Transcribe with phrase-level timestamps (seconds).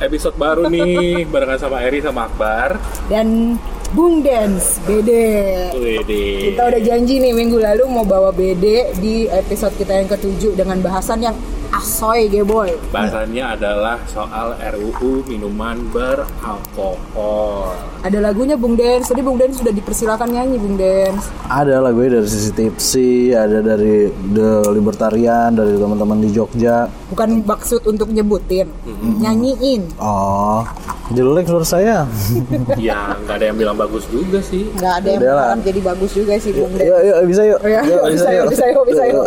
[0.00, 2.76] episode baru nih barengan sama Eri sama Akbar.
[3.08, 3.58] Dan
[3.94, 5.10] Bung Dance BD.
[5.78, 6.50] Wede.
[6.50, 10.82] Kita udah janji nih minggu lalu mau bawa BD di episode kita yang ketujuh dengan
[10.82, 11.36] bahasan yang
[11.76, 12.72] asoy geboy.
[12.88, 17.76] Bahasannya adalah soal RUU minuman beralkohol.
[18.00, 19.12] Ada lagunya Bung Dance.
[19.12, 21.28] Tadi Bung Dance sudah dipersilakan nyanyi Bung Dance.
[21.52, 26.88] Ada lah gue dari sisi tipsi, ada dari The Libertarian, dari teman-teman di Jogja.
[27.12, 28.72] Bukan maksud untuk nyebutin,
[29.20, 30.00] nyanyiin.
[30.00, 30.64] Oh,
[31.14, 31.96] jelek menurut saya.
[32.76, 34.68] Ya nggak ada yang bilang bagus juga sih.
[34.74, 36.88] Nggak ada yang bilang jadi bagus juga sih Bung Dance.
[36.88, 37.58] Yuk, yuk, bisa yuk.
[37.62, 39.26] Oh ya, Yuk, bisa yuk, bisa yuk, bisa yuk.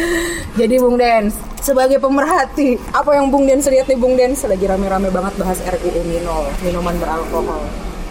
[0.60, 5.06] Jadi Bung Dens, sebagai pemerhati, apa yang Bung Dens lihat nih Bung Dens lagi rame-rame
[5.14, 7.62] banget bahas RUU Minol, minuman beralkohol.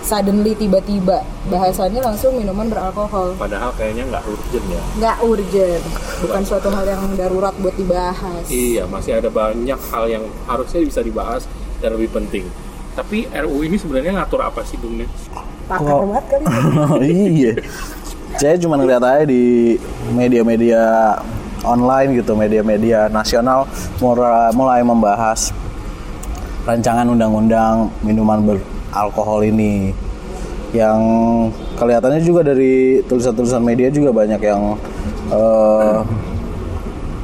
[0.08, 1.20] Suddenly tiba-tiba
[1.52, 3.36] bahasannya langsung minuman beralkohol.
[3.36, 4.82] Padahal kayaknya nggak urgent ya.
[5.04, 5.84] Nggak urgent,
[6.24, 8.44] bukan suatu hal yang darurat buat dibahas.
[8.48, 11.44] Iya, masih ada banyak hal yang harusnya bisa dibahas
[11.84, 12.48] dan lebih penting.
[12.98, 14.98] Tapi RUU ini sebenarnya ngatur apa sih, Bung?
[15.70, 16.46] Pakar banget kali.
[17.38, 17.54] iya.
[18.42, 19.78] Saya cuma ngeliat aja di
[20.18, 21.14] media-media
[21.62, 23.70] online gitu, media-media nasional
[24.02, 25.54] mulai, mulai membahas
[26.66, 29.94] rancangan undang-undang minuman beralkohol ini
[30.76, 31.00] yang
[31.80, 34.76] kelihatannya juga dari tulisan-tulisan media juga banyak yang
[35.32, 36.00] eh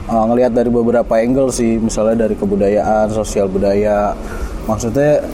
[0.07, 4.15] eh, ngelihat dari beberapa angle sih misalnya dari kebudayaan sosial budaya
[4.63, 5.27] maksudnya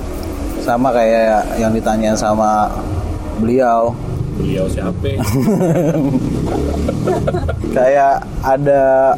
[0.64, 2.70] sama kayak yang ditanyain sama
[3.40, 3.96] beliau
[4.40, 5.20] Beliau siapa?
[7.76, 9.12] kayak ada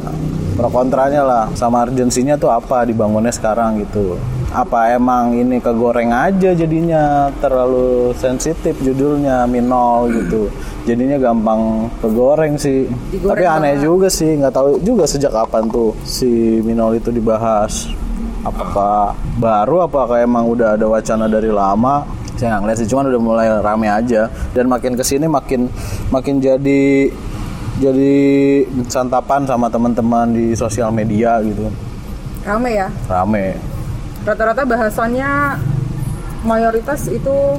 [0.58, 4.18] pro kontranya lah sama urgensinya tuh apa dibangunnya sekarang gitu
[4.52, 10.52] apa emang ini kegoreng aja jadinya terlalu sensitif judulnya minol gitu
[10.84, 13.84] jadinya gampang kegoreng sih Digoreng tapi aneh banget.
[13.88, 17.88] juga sih nggak tahu juga sejak kapan tuh si minol itu dibahas
[18.42, 22.06] apakah baru apakah emang udah ada wacana dari lama?
[22.36, 24.26] Saya nggak ngeliat sih cuman udah mulai rame aja.
[24.52, 25.70] Dan makin ke sini makin
[26.10, 27.10] makin jadi
[27.78, 28.14] jadi
[28.86, 31.70] santapan sama teman-teman di sosial media gitu.
[32.42, 32.88] Rame ya.
[33.06, 33.56] rame.
[34.22, 35.58] Rata-rata bahasannya
[36.42, 37.58] mayoritas itu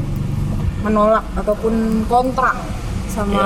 [0.84, 2.52] menolak ataupun kontra
[3.14, 3.46] sama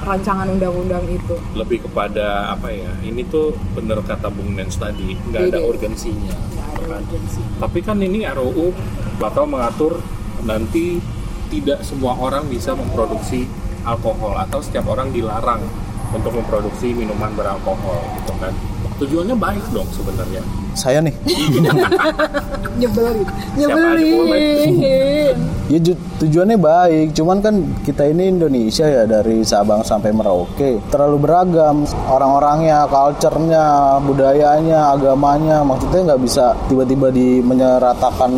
[0.00, 1.34] rancangan undang-undang itu.
[1.52, 2.94] lebih kepada apa ya?
[3.00, 5.66] Ini tuh bener kata Bung Nens tadi, nggak ada Iya.
[5.66, 6.34] urgensinya.
[6.48, 7.02] Nggak ada Kan?
[7.02, 7.40] urgensi.
[7.58, 8.70] Tapi kan ini RUU
[9.18, 9.98] bakal mengatur
[10.40, 11.02] nanti
[11.48, 13.50] tidak semua orang bisa memproduksi
[13.82, 15.64] alkohol atau setiap orang dilarang
[16.10, 18.52] untuk memproduksi minuman beralkohol gitu kan.
[18.98, 20.42] Tujuannya baik dong sebenarnya.
[20.74, 21.10] saya nih
[22.78, 23.26] Nyebelin.
[23.56, 25.34] Nyebelin.
[25.72, 31.18] ya ju- tujuannya baik cuman kan kita ini Indonesia ya dari Sabang sampai Merauke terlalu
[31.20, 33.64] beragam orang-orangnya culture-nya
[34.00, 38.30] budayanya agamanya maksudnya nggak bisa tiba-tiba di menyeratakan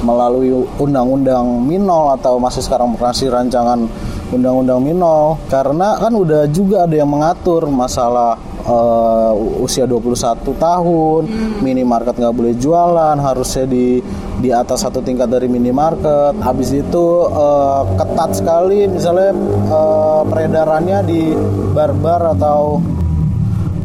[0.00, 3.88] melalui undang-undang minol atau masih sekarang masih rancangan
[4.34, 8.34] undang-undang minol karena kan udah juga ada yang mengatur masalah
[8.66, 9.32] eh,
[9.62, 11.22] usia 21 tahun
[11.62, 14.02] minimarket nggak boleh jualan harusnya di
[14.36, 19.30] di atas satu tingkat dari minimarket habis itu eh, ketat sekali misalnya
[19.70, 21.22] eh, peredarannya di
[21.70, 22.82] bar-bar atau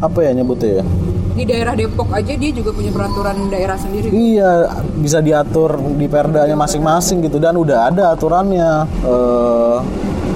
[0.02, 0.86] apa ya nyebutnya ya
[1.32, 4.12] Di daerah Depok aja dia juga punya peraturan daerah sendiri.
[4.12, 4.68] Iya,
[5.00, 8.84] bisa diatur di perdanya masing-masing gitu dan udah ada aturannya.
[9.00, 9.76] Eh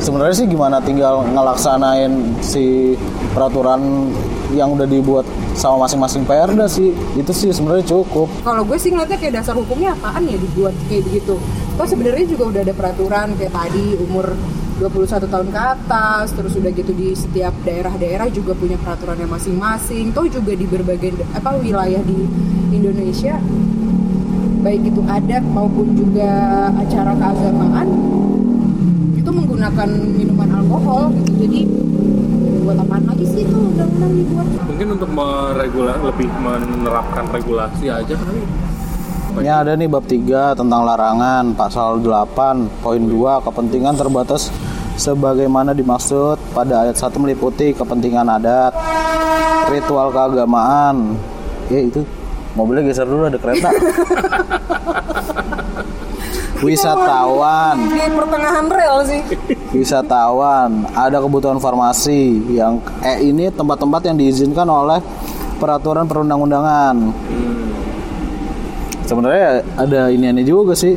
[0.06, 2.94] sebenarnya sih gimana tinggal ngelaksanain si
[3.34, 4.06] peraturan
[4.54, 5.26] yang udah dibuat
[5.58, 6.94] sama masing-masing perda sih.
[7.18, 8.30] Itu sih sebenarnya cukup.
[8.46, 11.34] Kalau gue sih ngeliatnya kayak dasar hukumnya apaan ya dibuat kayak begitu.
[11.74, 14.30] Kok sebenarnya juga udah ada peraturan kayak tadi umur
[14.78, 20.14] 21 tahun ke atas, terus udah gitu di setiap daerah-daerah juga punya peraturannya masing-masing.
[20.14, 22.30] Toh juga di berbagai apa wilayah di
[22.70, 23.42] Indonesia
[24.66, 28.15] baik itu adat maupun juga acara keagamaan
[29.26, 31.30] itu menggunakan minuman alkohol gitu.
[31.42, 31.60] Jadi
[32.62, 34.46] buat apaan lagi sih itu undang-undang dibuat?
[34.70, 38.46] Mungkin untuk meregula lebih menerapkan regulasi aja kali.
[39.42, 44.54] Ini ada nih bab 3 tentang larangan pasal 8 poin 2 kepentingan terbatas
[44.94, 48.78] sebagaimana dimaksud pada ayat 1 meliputi kepentingan adat,
[49.74, 51.18] ritual keagamaan.
[51.66, 52.06] Ya itu
[52.54, 53.74] mobilnya geser dulu ada kereta.
[56.58, 59.20] Wisatawan, Di pertengahan rel sih.
[59.70, 62.20] wisatawan, ada kebutuhan farmasi
[62.50, 65.00] yang eh ini tempat-tempat yang diizinkan oleh
[65.56, 67.12] peraturan perundang-undangan.
[69.02, 70.96] Sebenarnya ada iniannya juga sih.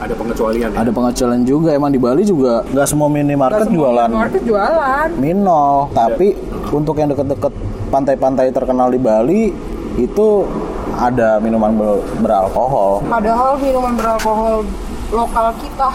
[0.00, 0.78] Ada pengecualian ya?
[0.80, 5.08] Ada pengecualian juga emang di Bali juga nggak semua minimarket jualan Market jualan.
[5.16, 6.32] minol, tapi
[6.70, 7.52] untuk yang deket-deket
[7.88, 9.52] pantai-pantai terkenal di Bali
[9.96, 10.48] itu
[10.94, 13.04] ada minuman ber- beralkohol.
[13.04, 14.64] Padahal minuman beralkohol
[15.10, 15.90] lokal kita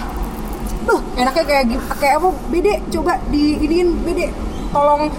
[0.85, 1.63] Duh, enaknya kayak
[1.97, 2.29] kayak apa?
[2.53, 4.29] Bede, coba di iniin Bede.
[4.69, 5.09] Tolong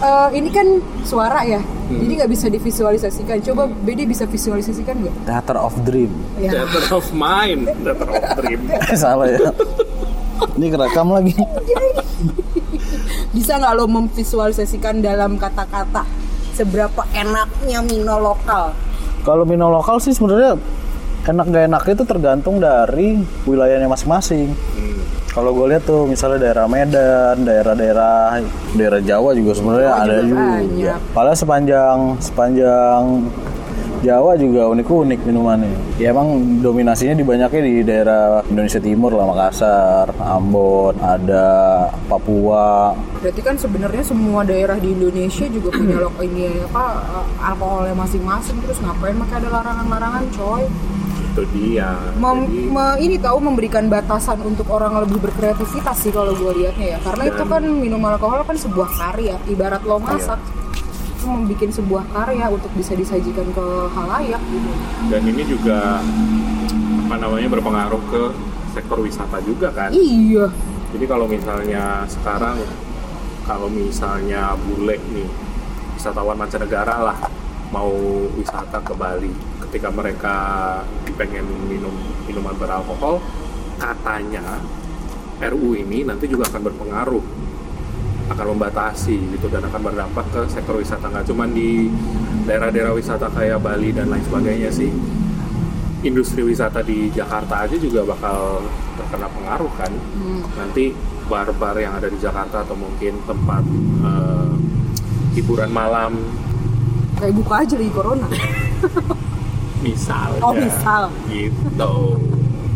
[0.00, 1.60] eh, ini kan suara ya.
[1.90, 3.36] Jadi nggak bisa divisualisasikan.
[3.44, 5.14] Coba Bede bisa visualisasikan nggak?
[5.28, 6.08] Theater of Dream.
[6.40, 6.56] Ya.
[6.56, 8.60] Theater of mind, theater of dream.
[8.72, 9.52] Eh, Salah ya.
[10.56, 11.36] Ini kerekam lagi.
[13.36, 16.08] Bisa nggak lo memvisualisasikan dalam kata-kata
[16.56, 18.72] seberapa enaknya Mino lokal?
[19.20, 20.56] Kalau minum lokal sih sebenarnya
[21.28, 24.52] enak gak enak itu tergantung dari wilayahnya masing-masing.
[24.52, 25.00] Hmm.
[25.30, 28.42] Kalau gue lihat tuh misalnya daerah Medan, daerah-daerah
[28.74, 30.94] daerah Jawa juga sebenarnya ada juga juga.
[31.14, 33.02] Padahal sepanjang sepanjang
[34.00, 35.76] Jawa juga unik-unik minumannya.
[36.00, 41.44] Ya emang dominasinya dibanyaknya di daerah Indonesia Timur lah, Makassar, Ambon, ada
[42.08, 42.96] Papua.
[43.20, 48.56] Berarti kan sebenarnya semua daerah di Indonesia juga punya lok ini apa eh, alkoholnya masing-masing
[48.64, 50.64] terus ngapain makanya ada larangan-larangan coy.
[51.30, 51.94] Itu dia.
[52.16, 56.94] Mem- Jadi, me- ini tahu memberikan batasan untuk orang lebih berkreativitas sih kalau gue lihatnya
[56.94, 56.98] ya.
[57.00, 59.38] Karena itu kan minum alkohol kan sebuah karya.
[59.46, 60.42] Ibarat lo masak
[61.10, 64.70] itu membuat sebuah karya untuk bisa disajikan ke halayak gitu.
[65.06, 66.00] Dan ini juga
[67.06, 68.22] apa namanya berpengaruh ke
[68.70, 69.90] sektor wisata juga kan.
[69.92, 70.46] iya.
[70.90, 72.58] Jadi kalau misalnya sekarang
[73.46, 75.26] kalau misalnya bule nih
[75.94, 77.18] wisatawan mancanegara lah
[77.70, 77.90] mau
[78.34, 79.32] wisata ke Bali.
[79.66, 80.36] Ketika mereka
[81.14, 81.94] pengen minum
[82.26, 83.22] minuman beralkohol
[83.78, 84.60] katanya
[85.40, 87.24] RU ini nanti juga akan berpengaruh
[88.30, 91.10] akan membatasi gitu dan akan berdampak ke sektor wisata.
[91.10, 91.90] Nggak cuma di
[92.46, 94.90] daerah-daerah wisata kayak Bali dan lain sebagainya sih.
[96.00, 98.64] Industri wisata di Jakarta aja juga bakal
[98.96, 99.92] terkena pengaruh kan.
[100.56, 100.94] Nanti
[101.26, 103.62] bar-bar yang ada di Jakarta atau mungkin tempat
[104.06, 104.54] eh,
[105.34, 106.18] hiburan malam
[107.20, 108.26] kayak buka aja lagi corona.
[109.80, 111.02] Misalnya Oh, misal.
[111.26, 111.92] gitu.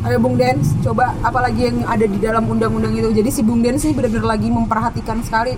[0.00, 3.08] Ayo Bung Dens coba apalagi yang ada di dalam undang-undang itu?
[3.11, 5.56] Jadi si Bung Dens ini benar-benar lagi memperhatikan sekali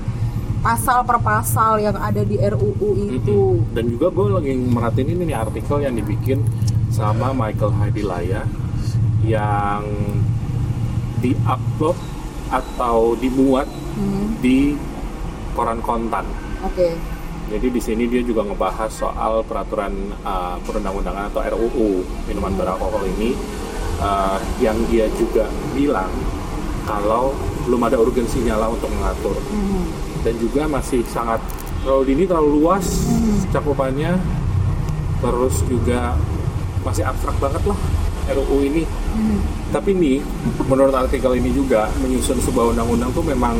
[0.59, 3.31] pasal per pasal yang ada di RUU itu.
[3.55, 3.71] Mm-mm.
[3.71, 6.43] dan juga gue lagi merhatiin ini nih artikel yang dibikin
[6.89, 8.43] sama Michael Hadilaya
[9.21, 9.83] yang
[11.17, 11.99] diupload
[12.49, 13.67] atau dimuat
[13.97, 14.77] Hmm, di
[15.53, 16.29] koran kontan.
[16.61, 16.93] Oke
[17.47, 19.93] Jadi di sini dia juga ngebahas soal peraturan
[20.27, 23.39] uh, perundang-undangan atau RUU minuman beralkohol ini.
[23.97, 26.13] Uh, yang dia juga bilang
[26.85, 27.33] kalau
[27.65, 29.35] belum ada urgensinya lah untuk mengatur.
[29.51, 30.07] Hmm.
[30.27, 31.39] dan juga masih sangat
[31.87, 33.07] terlalu dini terlalu luas
[33.55, 34.19] cakupannya
[35.23, 36.19] terus juga
[36.83, 37.79] masih abstrak banget lah
[38.27, 38.83] RUU ini.
[39.71, 40.19] Tapi nih
[40.67, 43.55] menurut artikel ini juga menyusun sebuah undang-undang tuh memang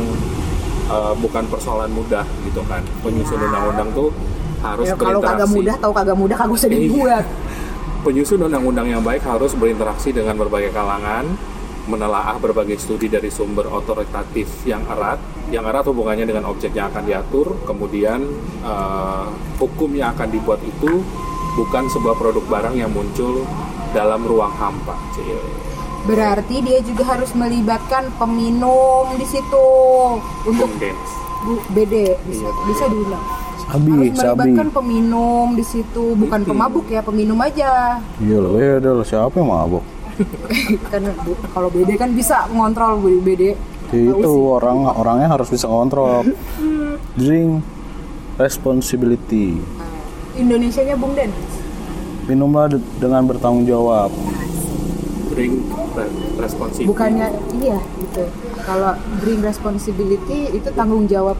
[0.87, 4.09] uh, bukan persoalan mudah gitu kan penyusun undang-undang tuh
[4.57, 6.79] harus Ya, kalau kagak mudah tahu kagak mudah kagak usah Iya.
[6.81, 7.25] dibuat
[8.07, 11.27] penyusun undang-undang yang baik harus berinteraksi dengan berbagai kalangan,
[11.91, 15.19] menelaah berbagai studi dari sumber otoritatif yang erat,
[15.51, 18.23] yang erat hubungannya dengan objek yang akan diatur, kemudian
[18.63, 19.25] eh,
[19.59, 21.03] hukum yang akan dibuat itu
[21.59, 23.43] bukan sebuah produk barang yang muncul
[23.91, 24.95] dalam ruang hampa.
[25.11, 25.66] Cie.
[26.07, 29.67] Berarti dia juga harus melibatkan peminum di situ
[30.43, 30.69] untuk.
[31.37, 32.51] Bu, BD bisa, Iya.
[32.65, 33.23] bisa diulang
[33.61, 34.49] Sabi, harus sabi.
[34.49, 39.05] melibatkan peminum di situ bukan pemabuk ya peminum aja Iya loh, beda loh.
[39.05, 39.85] Siapa yang mabuk?
[40.89, 43.53] kan bu- kalau BD kan bisa ngontrol Bu, BD
[43.87, 46.25] Ya Tahu itu orang orangnya harus bisa kontrol.
[47.15, 47.63] Drink
[48.37, 49.55] responsibility.
[50.33, 51.31] Indonesianya Bung Den
[52.25, 54.11] Minumlah de- dengan bertanggung jawab.
[55.37, 55.53] Bring
[55.93, 56.89] re- responsibility.
[56.89, 58.25] bukannya iya gitu
[58.59, 61.37] kalau bring responsibility itu tanggung jawab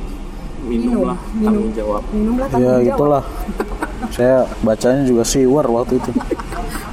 [0.62, 1.66] minum lah minum.
[1.66, 2.02] tanggung jawab.
[2.12, 3.24] minumlah Ya tanggung jawab itulah.
[4.16, 6.12] Saya bacanya juga siwer waktu itu.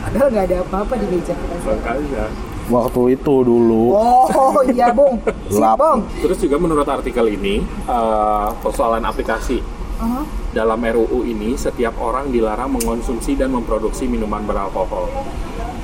[0.03, 2.25] padahal nggak ada apa-apa di meja kita Makanya.
[2.65, 3.85] Waktu itu dulu.
[3.93, 5.21] oh iya Bung
[5.53, 5.77] sip Lap.
[5.77, 9.61] Bung Terus juga menurut artikel ini eh, persoalan aplikasi
[9.95, 10.27] Aha.
[10.51, 15.07] Dalam RUU ini, setiap orang dilarang mengonsumsi dan memproduksi minuman beralkohol.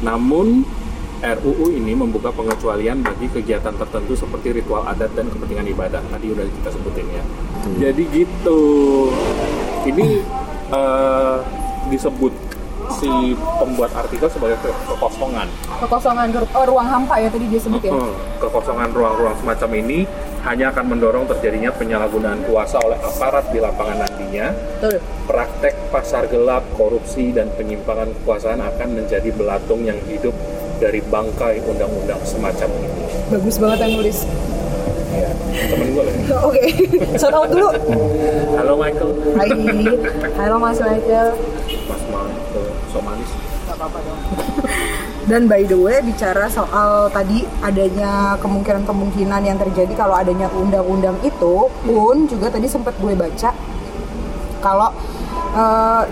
[0.01, 0.67] Namun,
[1.21, 6.01] RUU ini membuka pengecualian bagi kegiatan tertentu seperti ritual adat dan kepentingan ibadah.
[6.01, 7.23] Tadi udah kita sebutin ya.
[7.79, 8.61] Jadi gitu.
[9.85, 10.07] Ini
[10.71, 11.37] eh,
[11.89, 12.33] disebut
[12.97, 15.47] si pembuat artikel sebagai ke- kekosongan.
[15.79, 18.13] kekosongan oh, ruang hampa ya tadi dia sebut ya Hmm,
[18.43, 19.99] kekosongan ruang-ruang semacam ini
[20.43, 24.53] hanya akan mendorong terjadinya penyalahgunaan kuasa oleh aparat di lapangan nantinya.
[24.81, 30.35] betul Praktek pasar gelap, korupsi, dan penyimpangan kekuasaan akan menjadi belatung yang hidup
[30.81, 32.89] dari bangkai undang-undang semacam ini.
[33.29, 34.19] bagus banget yang nulis
[35.11, 35.27] Ya,
[35.67, 36.15] temen gue lah.
[36.47, 36.65] oke
[37.17, 37.75] shout out dulu
[38.55, 39.51] Halo Michael, Hai
[40.39, 41.35] halo Mas Michael
[41.85, 42.67] Mas Michael.
[42.87, 43.31] so manis.
[43.65, 44.21] Gak apa-apa dong.
[45.27, 51.55] Dan by the way bicara soal tadi adanya kemungkinan-kemungkinan yang terjadi kalau adanya undang-undang itu
[51.67, 53.51] pun juga tadi sempat gue baca
[54.61, 54.91] kalau
[55.53, 56.03] eh,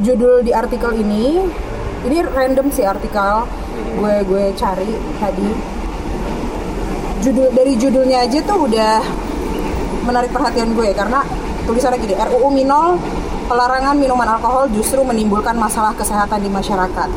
[0.00, 1.44] judul di artikel ini
[2.06, 3.44] ini random sih artikel
[4.00, 4.90] gue gue cari
[5.20, 5.48] tadi
[7.20, 9.04] judul dari judulnya aja tuh udah
[10.08, 11.20] menarik perhatian gue karena
[11.68, 12.96] tulisannya gini RUU Minol
[13.50, 17.08] pelarangan minuman alkohol justru menimbulkan masalah kesehatan di masyarakat.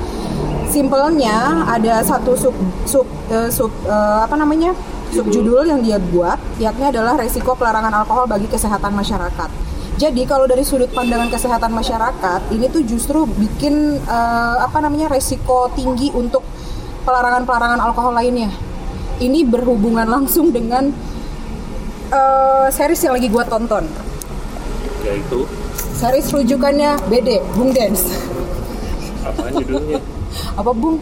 [0.74, 2.56] Simpelnya ada satu sub
[2.90, 4.74] sub eh, sub eh, apa namanya
[5.14, 9.63] subjudul yang dia buat yakni adalah resiko pelarangan alkohol bagi kesehatan masyarakat.
[10.04, 15.72] Jadi kalau dari sudut pandangan kesehatan masyarakat ini tuh justru bikin eh, apa namanya resiko
[15.72, 16.44] tinggi untuk
[17.08, 18.52] pelarangan-pelarangan alkohol lainnya.
[19.24, 20.92] Ini berhubungan langsung dengan
[22.12, 23.88] eh, series yang lagi gua tonton.
[25.08, 25.48] Yaitu
[25.96, 28.04] Series rujukannya BD, Bung Dance.
[29.24, 30.04] apa judulnya?
[30.60, 31.00] Apa Bung?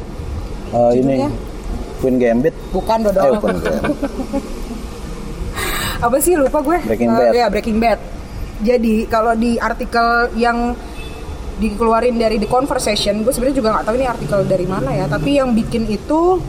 [0.78, 1.26] Eh, ini?
[1.98, 3.98] Queen Gambit Bukan eh bukan Gambit.
[6.06, 6.78] Apa sih lupa gue?
[6.86, 7.34] Breaking Eh, Bad.
[7.34, 8.21] ya, Breaking Bad.
[8.62, 10.78] Jadi kalau di artikel yang
[11.62, 15.06] dikeluarin dari The Conversation, gue sebenarnya juga nggak tahu ini artikel dari mana ya.
[15.10, 16.42] Tapi yang bikin itu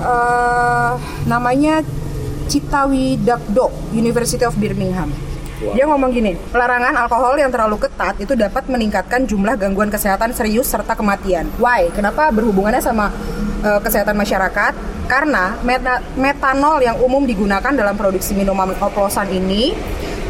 [0.00, 0.92] eh
[1.24, 1.80] namanya
[2.44, 5.08] Citawi Dakdo, University of Birmingham.
[5.64, 5.72] Wow.
[5.72, 10.68] Dia ngomong gini, pelarangan alkohol yang terlalu ketat itu dapat meningkatkan jumlah gangguan kesehatan serius
[10.68, 11.48] serta kematian.
[11.56, 11.88] Why?
[11.94, 13.08] Kenapa berhubungannya sama
[13.64, 14.72] eh, kesehatan masyarakat?
[15.08, 19.72] Karena meta- metanol yang umum digunakan dalam produksi minuman oplosan ini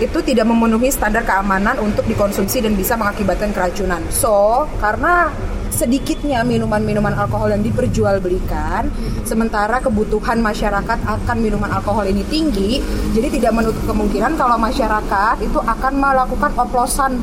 [0.02, 4.02] itu tidak memenuhi standar keamanan untuk dikonsumsi dan bisa mengakibatkan keracunan.
[4.10, 5.30] So, karena
[5.74, 8.90] sedikitnya minuman-minuman alkohol yang diperjualbelikan,
[9.26, 12.78] sementara kebutuhan masyarakat akan minuman alkohol ini tinggi,
[13.10, 17.18] jadi tidak menutup kemungkinan kalau masyarakat itu akan melakukan oplosan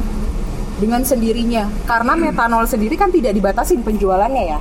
[0.80, 1.70] dengan sendirinya.
[1.88, 4.60] Karena metanol sendiri kan tidak dibatasin penjualannya ya.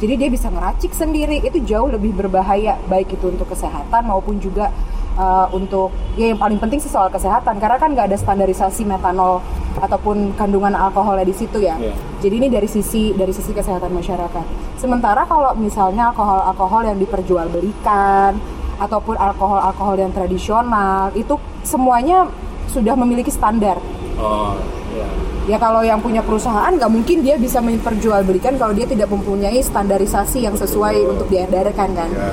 [0.00, 4.72] Jadi dia bisa ngeracik sendiri, itu jauh lebih berbahaya baik itu untuk kesehatan maupun juga
[5.20, 9.44] uh, untuk ya yang paling penting sih soal kesehatan karena kan nggak ada standarisasi metanol
[9.76, 11.76] ataupun kandungan alkoholnya di situ ya.
[11.76, 11.94] Iya.
[12.24, 14.44] Jadi ini dari sisi dari sisi kesehatan masyarakat.
[14.80, 18.32] Sementara kalau misalnya alkohol-alkohol yang diperjualbelikan
[18.80, 22.24] ataupun alkohol-alkohol yang tradisional itu semuanya
[22.72, 23.76] sudah memiliki standar.
[24.16, 24.56] Oh,
[24.96, 25.06] ya.
[25.48, 30.46] Ya kalau yang punya perusahaan nggak mungkin dia bisa memperjualbelikan kalau dia tidak mempunyai standarisasi
[30.46, 32.10] yang sesuai untuk diedarkan kan.
[32.12, 32.32] Ya.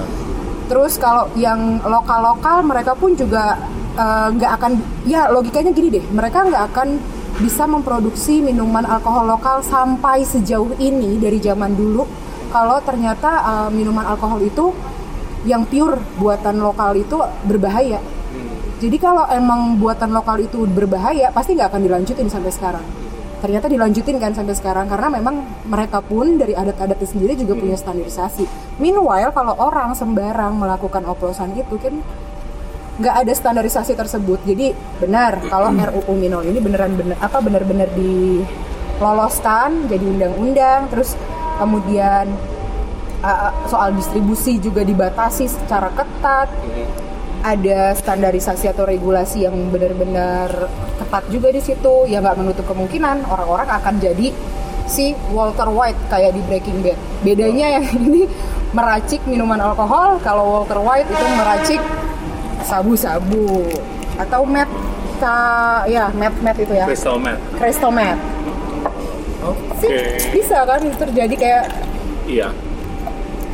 [0.67, 3.55] Terus kalau yang lokal-lokal mereka pun juga
[3.95, 4.71] eh, nggak akan
[5.07, 6.99] ya logikanya gini deh mereka nggak akan
[7.39, 12.03] bisa memproduksi minuman alkohol lokal sampai sejauh ini dari zaman dulu
[12.51, 14.75] kalau ternyata eh, minuman alkohol itu
[15.47, 17.15] yang pure buatan lokal itu
[17.47, 18.03] berbahaya.
[18.77, 23.06] Jadi kalau emang buatan lokal itu berbahaya pasti nggak akan dilanjutin sampai sekarang.
[23.37, 24.89] Ternyata dilanjutin kan sampai sekarang.
[24.89, 28.45] Karena memang mereka pun dari adat-adatnya sendiri juga punya standarisasi.
[28.81, 32.01] Meanwhile kalau orang sembarang melakukan oplosan itu kan
[32.97, 34.41] nggak ada standarisasi tersebut.
[34.41, 41.13] Jadi benar kalau RUU Minol ini beneran bener apa benar-benar diloloskan jadi undang-undang terus
[41.61, 42.25] kemudian
[43.21, 46.49] uh, soal distribusi juga dibatasi secara ketat
[47.47, 50.67] ada standarisasi atau regulasi yang benar-benar
[50.99, 54.35] ketat juga di situ ya nggak menutup kemungkinan orang-orang akan jadi
[54.87, 58.27] si Walter White kayak di Breaking Bad bedanya yang ini
[58.75, 61.81] meracik minuman alkohol kalau Walter White itu meracik
[62.67, 63.63] sabu-sabu
[64.19, 64.67] atau met
[65.87, 67.41] ya met met itu ya Crystal meth.
[67.57, 68.21] crystal meth
[69.47, 69.79] Oke.
[69.79, 69.95] Sih,
[70.35, 71.65] bisa kan terjadi kayak
[72.27, 72.51] Iya.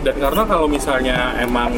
[0.02, 1.70] Dan karena kalau misalnya emang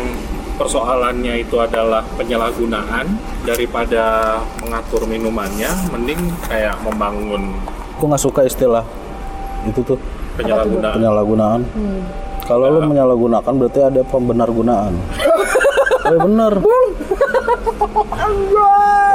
[0.56, 3.06] persoalannya itu adalah penyalahgunaan
[3.44, 7.54] daripada mengatur minumannya, mending kayak membangun
[7.96, 8.84] Aku nggak suka istilah
[9.64, 9.96] itu tuh
[10.36, 10.96] penyalahgunaan.
[11.00, 11.62] penyalahgunaan.
[11.72, 12.02] Hmm.
[12.46, 14.94] Kalau lu menyalahgunakan berarti ada pembenar gunaan.
[16.06, 16.54] Eh bener.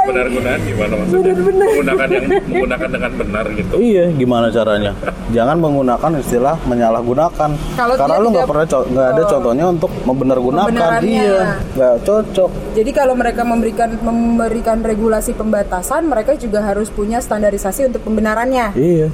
[0.01, 1.33] Benar-benar gimana maksudnya?
[1.35, 3.73] Menggunakan yang menggunakan dengan benar gitu.
[3.77, 4.91] Iya, gimana caranya?
[5.31, 7.49] Jangan menggunakan istilah menyalahgunakan.
[7.77, 10.91] Kalau Karena lu nggak pernah co- nggak ada contohnya untuk membenargunakan.
[11.01, 11.41] Iya,
[11.77, 12.49] nggak cocok.
[12.75, 18.73] Jadi kalau mereka memberikan memberikan regulasi pembatasan, mereka juga harus punya standarisasi untuk pembenarannya.
[18.73, 19.07] Iya.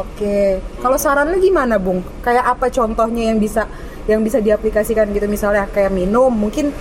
[0.00, 0.58] Oke.
[0.80, 2.00] Kalau saran lu gimana, Bung?
[2.24, 3.68] Kayak apa contohnya yang bisa
[4.08, 6.72] yang bisa diaplikasikan gitu misalnya kayak minum, mungkin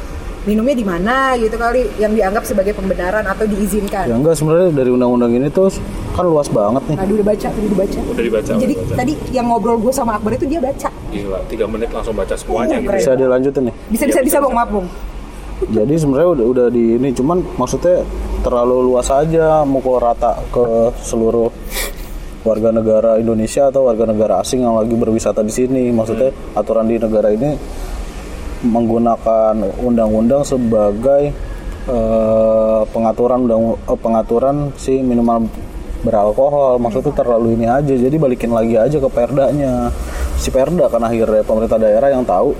[0.48, 4.08] minumnya di mana gitu kali yang dianggap sebagai pembenaran atau diizinkan.
[4.08, 5.68] Ya enggak sebenarnya dari undang-undang ini tuh
[6.16, 6.98] kan luas banget nih.
[7.00, 8.00] Tadi udah baca, tadi udah baca.
[8.00, 8.52] Udah dibaca.
[8.56, 10.90] Jadi udah tadi yang ngobrol gue sama Akbar itu dia baca.
[11.12, 12.90] Gila, tiga menit langsung baca semuanya Uh, gitu.
[12.92, 13.00] keren.
[13.02, 13.76] Bisa dilanjutin nih.
[13.92, 14.88] Bisa bisa bisa Bung, maaf Bung.
[15.60, 18.08] Jadi sebenarnya udah udah di ini cuman maksudnya
[18.40, 21.52] terlalu luas aja mukul rata ke seluruh
[22.48, 25.92] warga negara Indonesia atau warga negara asing yang lagi berwisata di sini.
[25.92, 27.60] Maksudnya aturan di negara ini
[28.64, 31.32] menggunakan undang-undang sebagai
[31.88, 35.48] eh, pengaturan undang eh, pengaturan si minuman
[36.04, 36.80] beralkohol.
[36.80, 39.92] Maksudnya terlalu ini aja jadi balikin lagi aja ke perdanya.
[40.40, 42.56] Si perda kan akhirnya pemerintah daerah yang tahu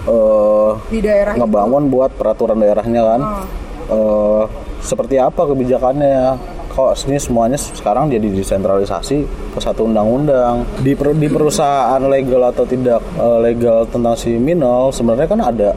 [0.00, 1.40] eh di daerah itu.
[1.44, 3.20] ngebangun buat peraturan daerahnya kan.
[3.90, 4.44] Eh,
[4.80, 11.26] seperti apa kebijakannya kok ini semuanya sekarang jadi desentralisasi ke satu undang-undang di, per- di
[11.26, 15.70] perusahaan legal atau tidak eh, legal tentang si minol sebenarnya kan ada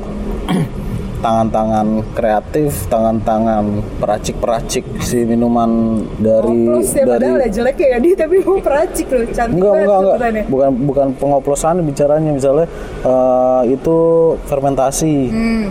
[1.24, 3.64] tangan-tangan kreatif tangan-tangan
[3.98, 9.08] peracik-peracik si minuman dari Plus ya dari padahal ya jelek ya dia tapi mau peracik
[9.08, 10.46] loh cantik Enggak, banget enggak, enggak.
[10.52, 12.68] Bukan bukan pengoplosan bicaranya misalnya
[13.08, 13.98] eh, itu
[14.46, 15.16] fermentasi.
[15.32, 15.66] Hmm.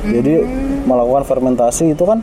[0.00, 0.34] Jadi
[0.88, 2.18] melakukan fermentasi itu kan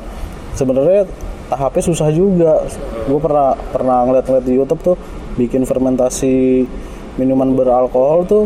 [0.58, 1.06] sebenarnya
[1.48, 2.63] tahapnya susah juga.
[3.08, 4.96] Gue pernah pernah ngeliat-ngeliat di YouTube tuh
[5.39, 6.66] bikin fermentasi
[7.18, 8.44] minuman beralkohol tuh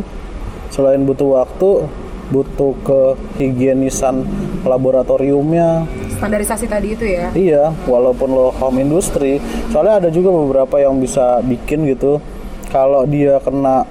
[0.72, 1.84] selain butuh waktu
[2.32, 4.24] butuh kehigienisan
[4.64, 5.84] laboratoriumnya
[6.16, 9.42] standarisasi tadi itu ya Iya, walaupun lo home industry,
[9.74, 12.22] soalnya ada juga beberapa yang bisa bikin gitu.
[12.70, 13.84] Kalau dia kena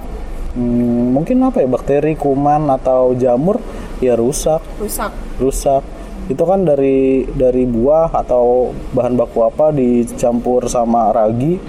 [0.55, 3.59] hmm, mungkin apa ya bakteri, kuman atau jamur,
[3.99, 5.83] ya rusak, rusak rusak.
[6.31, 11.59] Itu kan dari dari buah atau bahan baku apa dicampur sama ragi,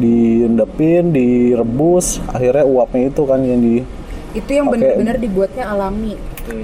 [0.00, 3.84] diendepin, direbus, akhirnya uapnya itu kan yang di
[4.34, 6.18] itu yang benar-benar dibuatnya alami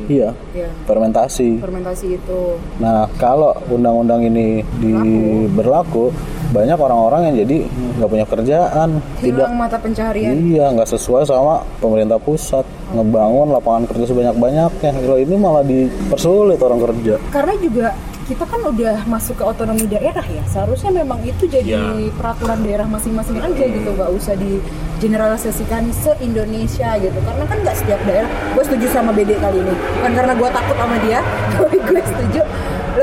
[0.08, 1.60] iya ya fermentasi.
[1.60, 2.40] fermentasi itu
[2.80, 6.12] Nah, kalau undang-undang ini diberlaku,
[6.50, 7.56] banyak orang-orang yang jadi
[8.00, 8.88] nggak punya kerjaan,
[9.20, 14.90] tidak hilang mata pencaharian iya nggak sesuai sama pemerintah pusat ngebangun lapangan kerja sebanyak-banyaknya.
[14.96, 17.14] Kalau ini malah dipersulit orang kerja.
[17.30, 17.88] karena juga
[18.30, 20.38] kita kan udah masuk ke otonomi daerah ya.
[20.46, 22.14] Seharusnya memang itu jadi Ya.
[22.14, 23.90] peraturan daerah masing-masing aja gitu.
[23.90, 24.62] Nggak usah di
[25.02, 27.18] generalisasikan se Indonesia gitu.
[27.18, 28.30] Karena kan nggak setiap daerah.
[28.54, 29.74] Gue setuju sama BD kali ini.
[29.74, 31.20] Bukan karena gue takut sama dia
[31.58, 32.40] tapi gue setuju.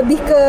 [0.00, 0.42] Lebih ke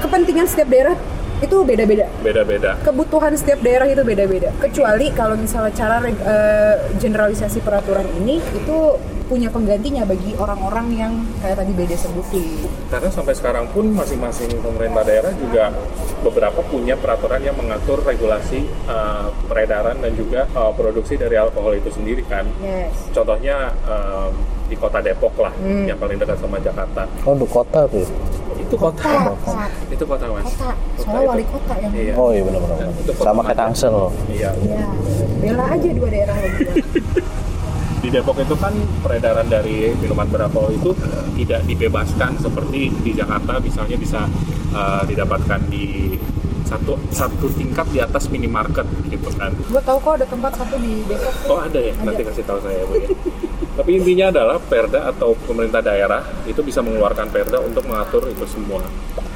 [0.00, 0.96] kepentingan setiap daerah
[1.42, 2.06] itu beda-beda.
[2.24, 2.70] Beda-beda.
[2.80, 4.48] Kebutuhan setiap daerah itu beda-beda.
[4.56, 8.78] Kecuali kalau misalnya cara eh, generalisasi peraturan ini itu
[9.32, 12.68] punya penggantinya bagi orang-orang yang kayak tadi beda sebutin.
[12.86, 15.72] karena sampai sekarang pun masing-masing pemerintah daerah juga
[16.20, 21.88] beberapa punya peraturan yang mengatur regulasi uh, peredaran dan juga uh, produksi dari alkohol itu
[21.88, 22.92] sendiri kan Yes.
[23.10, 27.98] contohnya um, di kota Depok lah yang paling dekat sama Jakarta Oh, di kota tuh.
[27.98, 28.08] ya?
[28.54, 29.64] itu kota Kota.
[29.86, 30.70] itu kota mas Kota.
[30.70, 31.30] Kota Soalnya itu.
[31.30, 31.92] wali kota yang.
[31.94, 32.88] iya Oh iya benar-benar.
[32.94, 33.56] Itu kota Sama kayak.
[33.58, 33.96] Tangsel.
[34.30, 34.84] iya Iya.
[35.40, 36.62] Bela aja dua daerah lagi.
[38.02, 38.74] di Depok itu kan
[39.06, 40.90] peredaran dari minuman beralkohol itu
[41.38, 44.26] tidak dibebaskan seperti di Jakarta misalnya bisa
[44.74, 46.18] uh, didapatkan di
[46.66, 49.54] satu satu tingkat di atas minimarket gitu kan.
[49.54, 51.34] gue tahu kok ada tempat satu di Depok.
[51.52, 53.08] Oh ada ya, nanti kasih tahu saya bu ya.
[53.72, 58.84] Tapi intinya adalah Perda atau pemerintah daerah itu bisa mengeluarkan Perda untuk mengatur itu semua.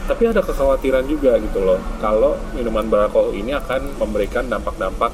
[0.07, 5.11] Tapi ada kekhawatiran juga gitu loh, kalau minuman beralkohol ini akan memberikan dampak-dampak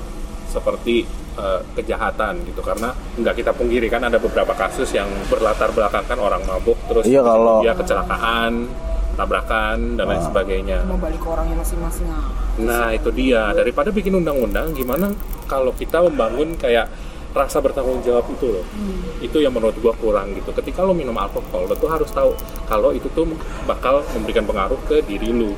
[0.52, 6.18] seperti eh, kejahatan gitu karena nggak kita pungkiri kan ada beberapa kasus yang berlatar belakangkan
[6.18, 8.68] orang mabuk terus Iya, kalau- dia kecelakaan
[9.12, 12.08] tabrakan dan lain sebagainya Mau balik ke orangnya masing-masing.
[12.08, 12.32] ah.
[12.54, 15.12] Nah itu dia daripada bikin undang-undang gimana
[15.44, 16.88] kalau kita membangun kayak
[17.32, 18.64] rasa bertanggung jawab itu loh.
[19.18, 20.52] Itu yang menurut gua kurang gitu.
[20.52, 22.36] Ketika lo minum alkohol lo tuh harus tahu
[22.68, 23.24] kalau itu tuh
[23.64, 25.56] bakal memberikan pengaruh ke diri lu.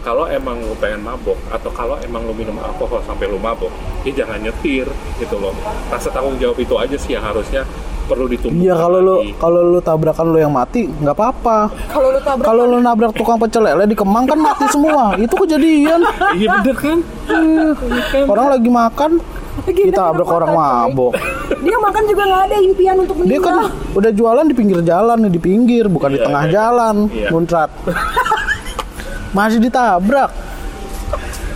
[0.00, 3.72] Kalau emang lo pengen mabok atau kalau emang lo minum alkohol sampai lo mabok
[4.06, 4.86] ya jangan nyetir
[5.18, 5.56] gitu loh.
[5.90, 7.66] Rasa tanggung jawab itu aja sih yang harusnya
[8.10, 9.30] perlu ditumbuhkan Iya kalau lu lagi.
[9.38, 11.70] kalau lu tabrakan lu yang mati nggak apa-apa.
[11.86, 15.14] Kalau lu tabrak Kalau lu nabrak tukang pecel lele di Kemang kan mati semua.
[15.14, 16.02] Itu kejadian.
[16.34, 16.98] iya bener kan?
[18.26, 19.22] Orang lagi makan
[19.62, 21.12] Kita enak tabrak kota, orang mabok.
[21.60, 23.46] dia makan juga nggak ada impian untuk Dia meninggal.
[23.46, 23.56] kan
[23.92, 26.52] udah jualan di pinggir jalan nih, di pinggir bukan di Iya, tengah iya.
[26.52, 27.28] jalan, Iya.
[27.28, 27.70] muncrat.
[29.30, 30.30] Masih ditabrak.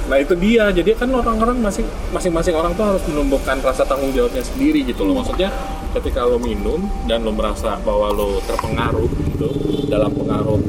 [0.04, 4.44] Nah itu dia, jadi kan orang-orang masing masing-masing orang tuh harus menumbuhkan rasa tanggung jawabnya
[4.44, 5.16] sendiri gitu loh.
[5.16, 5.48] Maksudnya
[5.92, 9.48] ketika lo minum dan lo merasa bahwa lo terpengaruh gitu
[9.88, 10.60] dalam pengaruh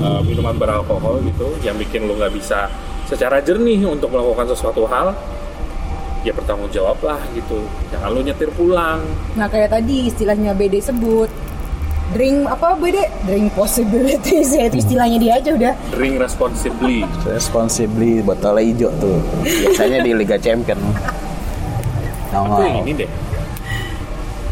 [0.00, 2.72] uh, minuman beralkohol gitu, yang bikin lo nggak bisa
[3.04, 5.12] secara jernih untuk melakukan sesuatu hal,
[6.22, 7.66] ya bertanggung jawab lah gitu.
[7.90, 9.02] Jangan lo nyetir pulang.
[9.34, 11.30] Nah kayak tadi istilahnya BD sebut
[12.12, 17.04] drink apa BD drink possibilities ya itu istilahnya dia aja udah Drink responsibly.
[17.24, 19.18] Responsibly botolnya hijau tuh.
[19.42, 20.78] Biasanya di Liga Champion.
[20.78, 22.64] Itu Nongol.
[22.64, 23.10] yang ini deh.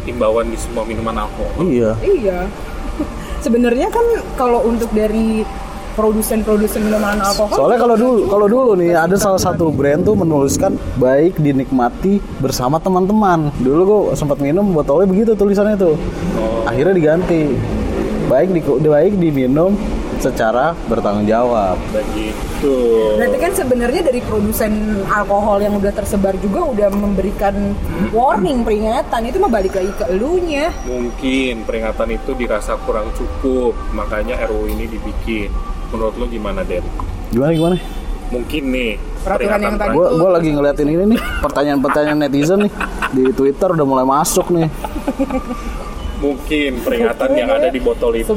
[0.09, 1.61] Imbauan di semua minuman alkohol.
[1.61, 1.91] Iya.
[2.01, 2.39] iya
[3.41, 4.05] sebenarnya kan
[4.37, 5.43] kalau untuk dari
[5.93, 7.55] produsen-produsen minuman alkohol.
[7.55, 12.81] Soalnya kalau dulu kalau dulu nih ada salah satu brand tuh menuliskan baik dinikmati bersama
[12.81, 13.51] teman-teman.
[13.59, 15.95] Dulu gua sempat minum botolnya begitu tulisannya tuh.
[16.65, 17.53] Akhirnya diganti.
[18.31, 19.75] Baik di baik diminum
[20.21, 21.75] secara bertanggung jawab.
[21.89, 22.77] begitu
[23.17, 27.73] Berarti kan sebenarnya dari produsen alkohol yang udah tersebar juga udah memberikan
[28.13, 30.69] warning peringatan itu mah balik lagi ke elunya.
[30.85, 35.49] mungkin peringatan itu dirasa kurang cukup makanya RUU ini dibikin
[35.89, 36.85] menurut lo gimana Den?
[37.33, 37.77] Gimana gimana?
[38.31, 42.73] mungkin nih Peraturan yang tadi Gua gua lagi ngeliatin ini nih pertanyaan-pertanyaan netizen nih
[43.11, 44.71] di Twitter udah mulai masuk nih.
[46.23, 48.31] mungkin peringatan yang ada di botol itu.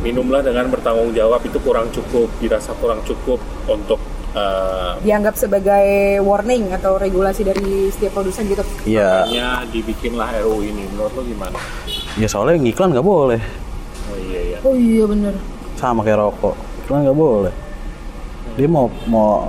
[0.00, 3.36] Minumlah dengan bertanggung jawab itu kurang cukup dirasa kurang cukup
[3.68, 4.00] untuk
[4.32, 8.64] eh, Dianggap sebagai warning atau regulasi dari setiap produsen gitu.
[8.84, 11.58] Iya, makanya dibikinlah RUU ini menurut lo gimana?
[12.18, 13.40] ya soalnya ngiklan nggak boleh.
[14.10, 15.34] Oh iya ya Oh iya bener.
[15.76, 17.52] Sama kayak rokok, iklan nggak boleh.
[18.56, 19.48] Dia mau mau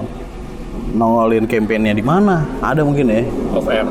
[0.95, 2.43] nongolin kampanyenya di mana?
[2.63, 3.23] Ada mungkin ya.
[3.55, 3.87] off air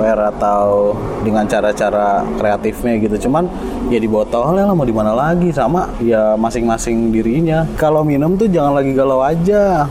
[0.00, 3.28] air atau dengan cara-cara kreatifnya gitu.
[3.28, 3.46] Cuman
[3.92, 5.52] ya di botolnya lah mau di mana lagi?
[5.52, 7.68] Sama ya masing-masing dirinya.
[7.76, 9.86] Kalau minum tuh jangan lagi galau aja.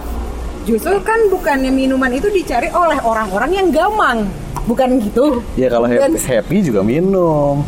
[0.66, 4.28] Justru kan bukannya minuman itu dicari oleh orang-orang yang gamang.
[4.70, 5.42] Bukan gitu.
[5.58, 7.66] ya kalau Dan- happy, happy juga minum.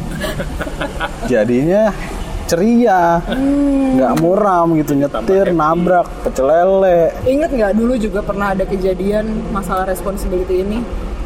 [1.26, 1.90] Jadinya
[2.46, 3.24] ceria.
[3.98, 7.10] Nggak muram gitu nyetir nabrak pecel lele.
[7.26, 10.80] Ingat nggak dulu juga pernah ada kejadian masalah responsibility ini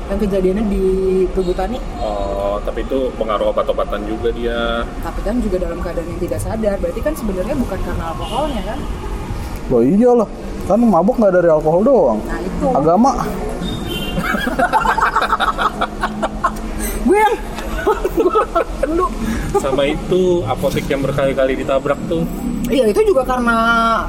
[0.05, 0.83] yang kejadiannya di
[1.33, 1.81] Tugu Tani?
[2.01, 4.85] Oh tapi itu pengaruh obat-obatan juga dia.
[5.01, 8.79] Tapi kan juga dalam keadaan yang tidak sadar berarti kan sebenarnya bukan karena alkoholnya kan?
[9.73, 10.29] Loh iya lah
[10.65, 12.19] kan mabuk nggak dari alkohol doang.
[12.25, 12.67] Nah itu.
[12.73, 13.11] Agama.
[17.05, 17.35] Gue yang
[19.55, 22.23] sama itu apotek yang berkali-kali ditabrak tuh.
[22.65, 23.57] Iya itu juga karena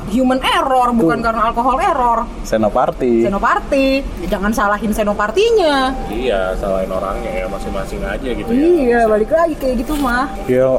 [0.08, 2.24] human error bukan karena alkohol error.
[2.40, 3.28] Senoparty.
[3.28, 4.00] Senoparty.
[4.32, 5.92] Jangan salahin senopartinya.
[6.08, 8.56] Iya salahin orangnya ya masing-masing aja gitu ya.
[8.56, 10.32] Iya balik lagi kayak gitu mah.
[10.48, 10.72] Ya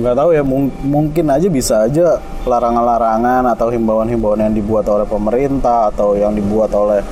[0.00, 2.16] nggak tahu ya mung- mungkin aja bisa aja
[2.48, 7.04] larangan-larangan atau himbauan-himbauan yang dibuat oleh pemerintah atau yang dibuat oleh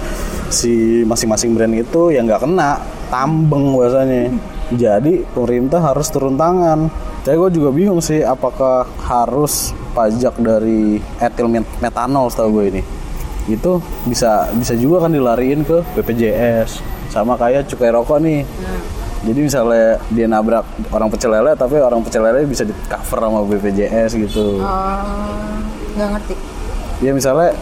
[0.48, 2.80] si masing-masing brand itu yang nggak kena
[3.12, 4.32] tambeng bahasanya.
[4.68, 6.92] Jadi pemerintah harus turun tangan.
[7.24, 12.82] Tapi gue juga bingung sih apakah harus pajak dari etil met- metanol setahu gue ini.
[13.48, 18.44] Itu bisa bisa juga kan dilariin ke BPJS sama kayak cukai rokok nih.
[19.18, 20.62] Jadi misalnya dia nabrak
[20.94, 24.62] orang pecel lele tapi orang pecel lele bisa di cover sama BPJS gitu.
[24.62, 25.52] Eh,
[25.96, 26.34] nggak ngerti
[26.98, 27.54] Ya misalnya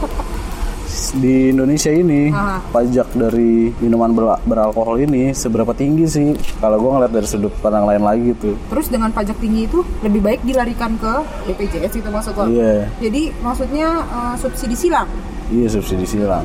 [1.13, 2.59] di Indonesia ini Ah.
[2.67, 6.29] pajak dari minuman ber- beralkohol ini seberapa tinggi sih?
[6.57, 8.57] Kalau gua ngeliat dari sudut pandang lain lagi gitu.
[8.67, 11.13] terus dengan pajak tinggi itu lebih baik dilarikan ke
[11.47, 15.09] BPJS itu maksud lo Iya, jadi maksudnya eh, subsidi silang
[15.47, 16.43] iya subsidi silang.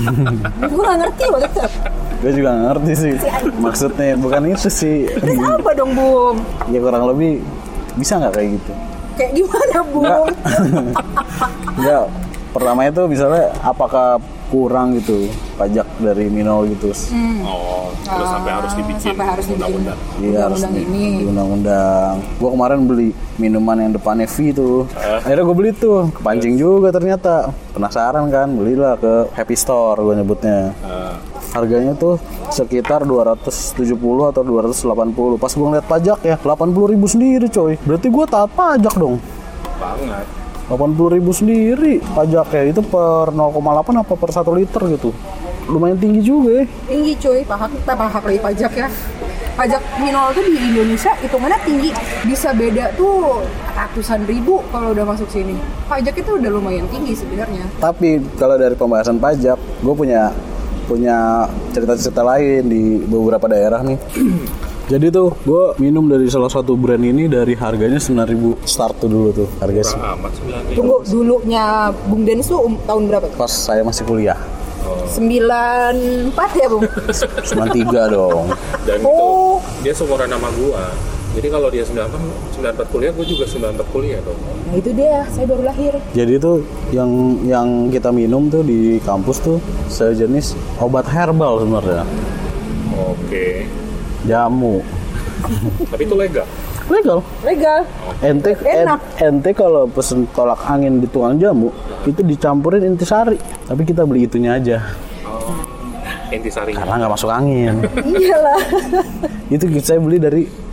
[0.62, 1.38] gue gak ngerti itu
[2.18, 3.12] Gue juga nggak ngerti sih
[3.56, 4.98] maksudnya bukan itu sih.
[5.12, 7.42] terus apa dong bung Ya kurang lebih
[7.94, 8.72] bisa nggak kayak gitu?
[9.12, 10.06] kayak gimana bung
[11.76, 12.06] Enggak.
[12.52, 16.92] Pertama itu misalnya apakah kurang gitu pajak dari minol gitu?
[17.42, 19.08] oh terus sampai harus dibikin Hmm.
[19.08, 22.12] sampai harus undang-undang Iya harus undang-undang di, ini di undang-undang.
[22.36, 24.76] Gua kemarin beli minuman yang depannya V tuh.
[24.92, 26.12] Akhirnya gue beli tuh.
[26.12, 27.48] Kepancing juga ternyata.
[27.72, 30.76] Penasaran kan, belilah ke Happy Store gue nyebutnya.
[30.76, 31.14] Eh,
[31.52, 33.88] Harganya tuh sekitar 270
[34.26, 35.36] atau 280.
[35.36, 37.80] Pas gue ngeliat pajak ya, 80 ribu sendiri coy.
[37.80, 39.16] Berarti gue taat pajak dong.
[39.78, 40.41] banget
[40.72, 45.10] 80 ribu sendiri pajaknya itu per 0,8 apa per 1 liter gitu.
[45.68, 46.64] Lumayan tinggi juga ya.
[46.88, 48.88] tinggi cuy pahak kita pahak lagi pajak ya
[49.52, 51.92] pajak minol tuh di Indonesia itu mana tinggi
[52.24, 53.44] bisa beda tuh
[53.76, 55.54] ratusan ribu kalau udah masuk sini
[55.86, 60.32] pajak itu udah lumayan tinggi sebenarnya Tapi kalau dari pembahasan pajak, gue punya
[60.88, 63.98] punya cerita-cerita lain di beberapa daerah nih.
[64.92, 69.28] Jadi tuh gue minum dari salah satu brand ini dari harganya 9000 start tuh dulu
[69.32, 71.64] tuh harga amat sembilan ribu tunggu dulunya
[72.04, 73.40] Bung Dennis tuh um- tahun berapa tuh?
[73.40, 74.36] pas saya masih kuliah
[75.08, 76.84] 94 ya Bung?
[76.84, 78.52] 93 dong.
[78.84, 79.56] dan Oh.
[79.64, 80.92] itu dia seumuran nama gua
[81.32, 84.36] jadi kalau dia 98 94 kuliah gua juga 94 kuliah dong
[84.68, 86.60] Nah itu dia, saya baru lahir Jadi tuh
[86.92, 87.08] yang
[87.42, 89.56] yang kita minum tuh di kampus tuh
[89.88, 92.04] sejenis obat herbal sebenarnya.
[92.92, 93.48] oke
[94.24, 94.78] Jamu.
[95.84, 96.46] tapi itu legal
[96.84, 97.18] Legal.
[97.42, 97.80] Legal
[98.20, 99.00] Ente Enak.
[99.16, 101.70] en- ente kalau pesen tolak angin di tukang jamu
[102.04, 103.38] itu dicampurin intisari.
[103.64, 104.78] Tapi kita beli itunya aja
[105.24, 105.62] oh
[106.28, 107.74] intisarinya karena nggak masuk angin.
[108.02, 108.58] Iyalah
[109.54, 110.72] itu saya beli dari 9000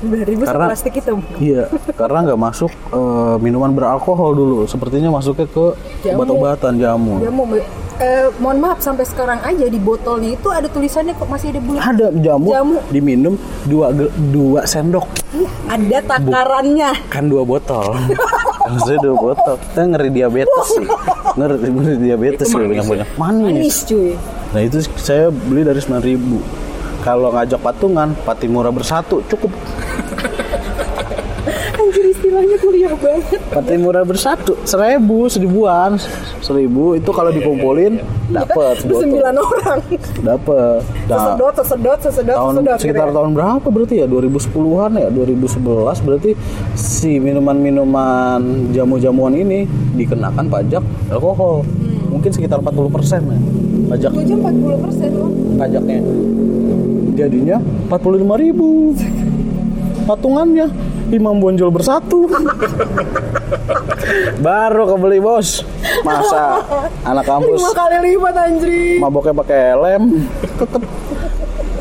[0.00, 4.58] sembilan ribu Karena- plastik hitam Iya, karena nggak masuk eh, minuman beralkohol dulu.
[4.64, 6.16] Sepertinya masuknya ke Jamu.
[6.16, 7.20] obat-obatan jamu.
[7.20, 7.44] dia mau
[8.00, 11.82] eh, mohon maaf sampai sekarang aja di botolnya itu ada tulisannya kok masih ada bulat
[11.84, 12.76] Ada jamu, Jamu.
[12.88, 13.34] diminum
[13.68, 13.92] dua
[14.32, 15.06] dua sendok
[15.70, 17.94] ada takarannya kan dua botol.
[18.70, 19.54] Maksudnya dua botol.
[19.62, 20.86] Kita ngeri diabetes sih.
[21.38, 23.08] Ngeri, ngeri diabetes sih banyak banyak.
[23.14, 23.42] Manis.
[23.46, 24.10] manis cuy
[24.50, 26.18] Nah itu saya beli dari 9000
[27.00, 29.54] Kalau ngajak patungan, Patimura bersatu cukup.
[32.30, 33.40] Istilahnya kuliah banget.
[33.50, 35.98] Patimura bersatu, seribu, seribuan,
[36.38, 37.98] seribu itu kalau dikumpulin
[38.30, 39.78] dapat Itu sembilan orang.
[40.22, 40.80] Dapat.
[41.10, 43.16] Nah, sesedot sesedot sesedot tahun sesedot sekitar gitu ya.
[43.18, 44.06] tahun berapa berarti ya?
[44.06, 45.08] 2010-an ya?
[45.10, 46.30] 2011 berarti
[46.78, 49.66] si minuman-minuman jamu-jamuan ini
[49.98, 51.66] dikenakan pajak alkohol.
[52.14, 53.38] Mungkin sekitar 40 persen ya
[53.90, 54.10] pajak.
[54.14, 55.98] Gua aja 40 persen loh pajaknya.
[57.18, 57.56] Jadinya
[57.90, 58.94] 45 ribu.
[60.08, 60.66] Patungannya
[61.10, 62.30] imam bonjol bersatu.
[64.40, 65.62] Baru kebeli bos.
[66.06, 66.64] Masa
[67.04, 70.04] anak kampus lima kali lipat anjir maboknya pakai lem.
[70.56, 70.82] Tetep.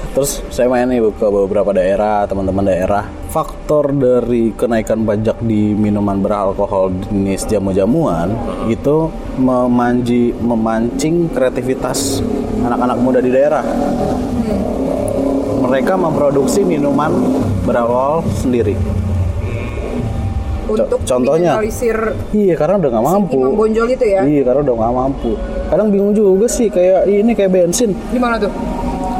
[0.10, 3.06] Terus saya main nih ke beberapa daerah teman-teman daerah.
[3.30, 8.34] Faktor dari kenaikan pajak di minuman beralkohol jenis jamu-jamuan
[8.66, 12.26] itu memanji memancing kreativitas
[12.66, 13.64] anak-anak muda di daerah.
[15.60, 17.14] Mereka memproduksi minuman
[17.64, 18.74] beralkohol sendiri
[20.70, 21.52] untuk contohnya?
[22.34, 25.32] iya karena udah nggak mampu bonjol itu ya iya karena udah nggak mampu
[25.70, 28.54] kadang bingung juga sih kayak ini kayak bensin gimana tuh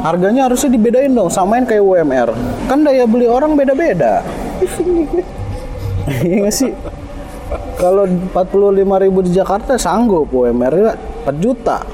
[0.00, 2.32] Harganya harusnya dibedain dong, samain kayak UMR.
[2.72, 4.24] Kan daya beli orang beda-beda.
[6.10, 6.72] Iya nggak sih?
[7.76, 10.92] Kalau 45.000 ribu di Jakarta sanggup UMR nya
[11.28, 11.84] 4 juta.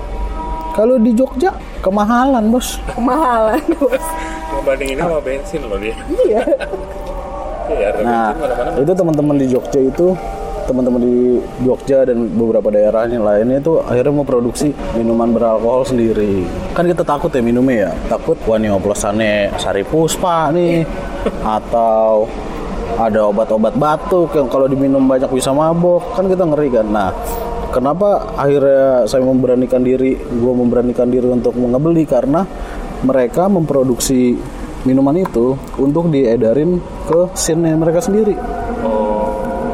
[0.73, 2.79] Kalau di Jogja kemahalan bos.
[2.95, 4.01] kemahalan bos
[4.57, 5.97] Ngebandinginnya sama bensin loh dia.
[6.25, 6.43] iya
[7.67, 10.09] Harga Nah bensin mana-mana itu teman-teman di Jogja itu
[10.67, 11.17] teman-teman di
[11.63, 16.43] Jogja dan beberapa daerahnya lainnya itu akhirnya mau produksi minuman beralkohol sendiri.
[16.75, 20.83] Kan kita takut ya minumnya ya, takut wah nih oplosannya sari puspa nih
[21.57, 22.27] atau
[22.99, 26.87] ada obat-obat batuk yang kalau diminum banyak bisa mabok kan kita ngeri kan.
[26.91, 27.11] Nah
[27.71, 32.43] kenapa akhirnya saya memberanikan diri, gue memberanikan diri untuk mengebeli karena
[33.05, 34.35] mereka memproduksi
[34.87, 36.79] minuman itu untuk diedarin
[37.11, 38.39] ke scene mereka sendiri.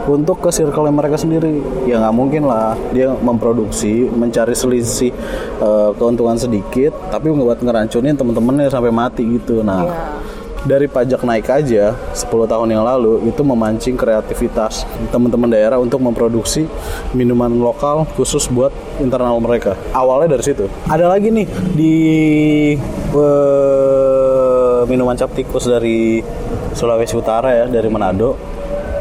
[0.02, 1.62] Untuk ke circle mereka sendiri.
[1.86, 2.74] Ya nggak mungkin lah.
[2.90, 5.14] Dia memproduksi mencari selisih
[5.62, 9.62] eh, keuntungan sedikit tapi buat ngeracunin temen-temennya sampai mati gitu.
[9.62, 9.86] Nah
[10.62, 16.70] dari pajak naik aja 10 tahun yang lalu itu memancing kreativitas teman-teman daerah untuk memproduksi
[17.10, 18.70] minuman lokal khusus buat
[19.02, 19.74] internal mereka.
[19.90, 20.70] Awalnya dari situ.
[20.86, 21.94] Ada lagi nih di
[24.86, 26.22] minuman cap tikus dari
[26.72, 28.36] Sulawesi Utara ya dari Manado.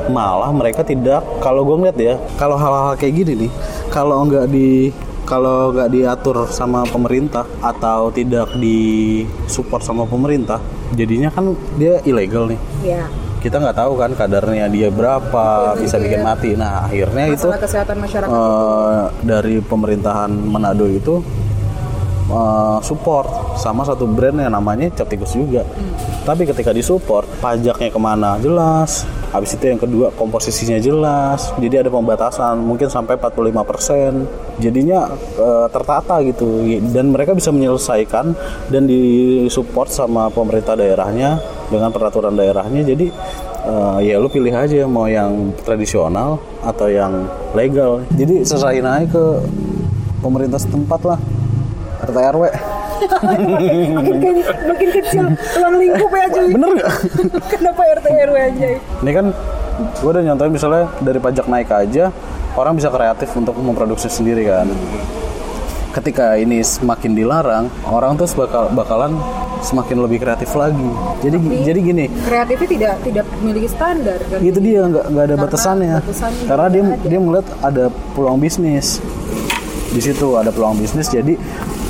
[0.10, 3.52] Malah mereka tidak kalau gue ngeliat ya kalau hal-hal kayak gini nih
[3.94, 4.90] kalau nggak di
[5.30, 10.58] kalau nggak diatur sama pemerintah atau tidak di support sama pemerintah
[10.98, 12.60] jadinya kan dia ilegal nih.
[12.84, 13.06] Ya
[13.42, 16.54] kita nggak tahu kan kadarnya dia berapa bisa bikin mati.
[16.54, 18.30] Nah akhirnya itu masalah kesehatan masyarakat.
[18.30, 21.26] eh, dari pemerintahan Manado itu
[22.32, 25.68] eh, support sama satu brand yang namanya cap tikus juga.
[26.24, 29.04] Tapi ketika disupport, pajaknya ke mana jelas.
[29.32, 31.56] Habis itu yang kedua komposisinya jelas.
[31.56, 34.60] Jadi ada pembatasan mungkin sampai 45%.
[34.60, 38.36] Jadinya eh, tertata gitu dan mereka bisa menyelesaikan
[38.72, 41.40] dan disupport sama pemerintah daerahnya
[41.72, 42.84] dengan peraturan daerahnya.
[42.84, 43.08] Jadi
[43.66, 48.04] eh, ya lu pilih aja mau yang tradisional atau yang legal.
[48.14, 49.26] Jadi serahin aja ke
[50.22, 51.20] pemerintah setempat lah.
[52.12, 52.44] RT RW.
[53.02, 55.26] makin, makin kecil
[55.58, 56.92] ruang lingkup ya cuy Bener nggak?
[57.50, 58.68] kenapa RT RW aja
[59.02, 59.26] Ini kan
[59.98, 62.14] gue udah nyontohin misalnya dari pajak naik aja
[62.54, 64.68] orang bisa kreatif untuk memproduksi sendiri kan.
[65.92, 69.16] Ketika ini semakin dilarang, orang tuh bakal bakalan
[69.60, 70.88] semakin lebih kreatif lagi.
[71.20, 75.46] Jadi jadi gini, kreatifnya tidak tidak memiliki standar kan itu dia nggak nggak ada Karena
[75.48, 75.96] batasannya.
[76.00, 76.96] batasannya Karena dia ada.
[77.02, 79.00] dia melihat ada peluang bisnis
[79.90, 81.08] di situ ada peluang bisnis.
[81.08, 81.36] Jadi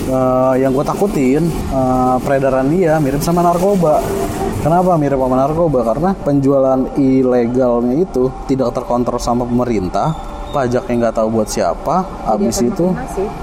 [0.08, 4.02] eh, yang gue takutin eh, peredaran dia mirip sama narkoba.
[4.62, 5.80] Kenapa mirip sama narkoba?
[5.82, 10.14] Karena penjualan ilegalnya itu tidak terkontrol sama pemerintah,
[10.54, 12.06] pajaknya nggak tahu buat siapa.
[12.30, 12.94] Habis itu,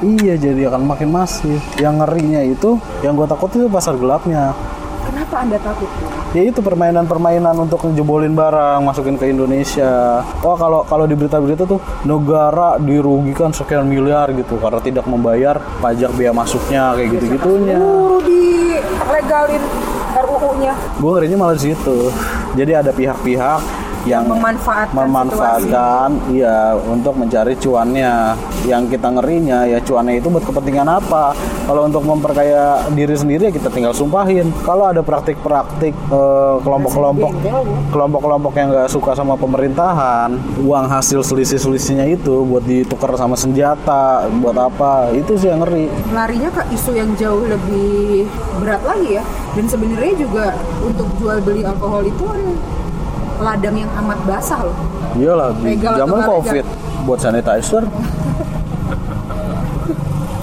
[0.03, 1.59] iya jadi akan makin masif.
[1.81, 4.55] Yang ngerinya itu, yang gue takut itu pasar gelapnya.
[5.09, 5.89] kenapa anda takut
[6.37, 10.21] Ya itu permainan-permainan untuk ngejebolin barang masukin ke Indonesia.
[10.45, 16.13] Wah kalau kalau di berita-berita tuh negara dirugikan sekian miliar gitu karena tidak membayar pajak
[16.13, 17.81] biaya masuknya kayak gitu-gitunya.
[17.81, 18.77] Suruh di
[19.09, 19.65] legalin
[20.19, 22.11] RUU-nya gue ngerinya malah di situ
[22.57, 23.61] jadi ada pihak-pihak
[24.09, 28.33] yang memanfaatkan memanfaatkan iya untuk mencari cuannya.
[28.65, 31.37] Yang kita ngerinya ya cuannya itu buat kepentingan apa?
[31.69, 34.49] Kalau untuk memperkaya diri sendiri ya kita tinggal sumpahin.
[34.65, 37.31] Kalau ada praktik-praktik eh, kelompok-kelompok
[37.93, 40.33] kelompok-kelompok yang nggak suka sama pemerintahan
[40.65, 45.13] uang hasil selisih-selisihnya itu buat ditukar sama senjata buat apa?
[45.13, 45.93] Itu sih yang ngeri.
[46.17, 48.25] Larinya ke isu yang jauh lebih
[48.65, 49.25] berat lagi ya.
[49.53, 50.47] Dan sebenarnya juga
[50.81, 52.41] untuk jual beli alkohol itu kan
[53.39, 54.77] ladang yang amat basah loh.
[55.19, 56.65] Iyalah di zaman covid
[57.07, 57.85] buat sanitizer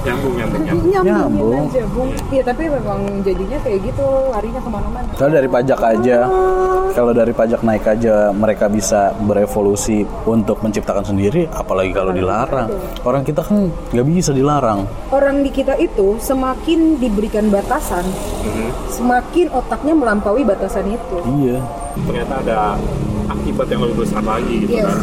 [0.06, 1.66] nyambung nyambung nyambung Nyambung.
[1.66, 6.18] aja bung iya tapi memang jadinya kayak gitu larinya ke mana-mana Kalau dari pajak aja,
[6.92, 12.68] kalau dari pajak naik aja mereka bisa berevolusi untuk menciptakan sendiri, apalagi kalau dilarang.
[13.02, 14.84] Orang kita kan nggak bisa dilarang.
[15.10, 18.04] orang di kita itu semakin diberikan batasan
[18.88, 21.60] semakin otaknya melampaui batasan itu Iya.
[21.98, 22.76] ternyata ada
[23.46, 24.90] akibat yang lebih besar lagi gitu Yes.
[24.90, 24.98] kan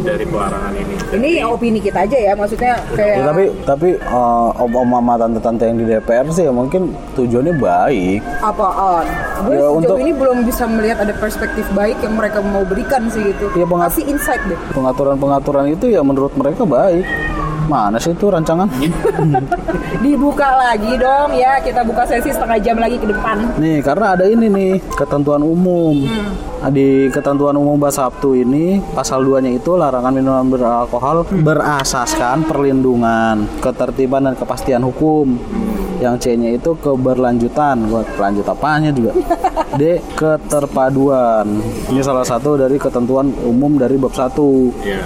[0.00, 4.86] dari pelarangan ini ini opini kita aja ya maksudnya kayak Ya, tapi tapi eh, om-om
[4.86, 8.20] mama tante-tante yang di DPR sih ya mungkin tujuannya baik.
[8.38, 9.04] apaan
[9.40, 13.10] gue Ya, sejauh untuk- ini belum bisa melihat ada perspektif baik yang mereka mau berikan
[13.10, 17.02] sih gitu Iya, pengat- kasih insight deh Pengaturan-pengaturan itu ya menurut mereka baik.
[17.66, 18.70] Mana sih itu rancangan?
[20.04, 24.24] dibuka lagi dong ya kita buka sesi setengah jam lagi ke depan Nih, karena ada
[24.28, 26.06] ini nih, ketentuan umum.
[26.58, 33.46] Nah, Di ketentuan umum Bas Sabtu ini, pasal 2-nya itu larangan minuman beralkohol berasaskan perlindungan,
[33.62, 35.38] ketertiban dan kepastian hukum.
[35.98, 39.18] Yang C-nya itu keberlanjutan, buat lanjut apanya juga.
[39.74, 41.46] D, keterpaduan.
[41.90, 44.30] Ini salah satu dari ketentuan umum dari bab 1.
[44.86, 45.02] ya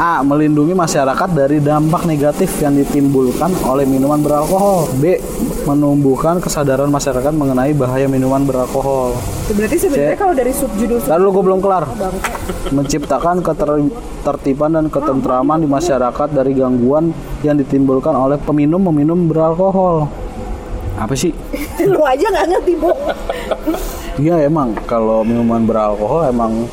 [0.00, 0.24] A.
[0.24, 4.88] Melindungi masyarakat dari dampak negatif yang ditimbulkan oleh minuman beralkohol.
[4.96, 5.20] B.
[5.68, 9.12] Menumbuhkan kesadaran masyarakat mengenai bahaya minuman beralkohol.
[9.52, 11.84] berarti sebenarnya kalau dari subjudul Lalu gue belum kelar.
[11.84, 12.32] bangke
[12.72, 17.12] Menciptakan ketertiban dan ketentraman di masyarakat dari gangguan
[17.44, 20.08] yang ditimbulkan oleh peminum meminum beralkohol.
[20.96, 21.36] Apa sih?
[21.92, 22.92] lu aja nggak ngerti bu
[24.16, 26.64] Iya emang kalau minuman beralkohol emang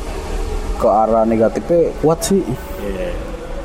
[0.78, 2.42] ke arah negatifnya kuat sih.
[2.80, 3.10] Iya.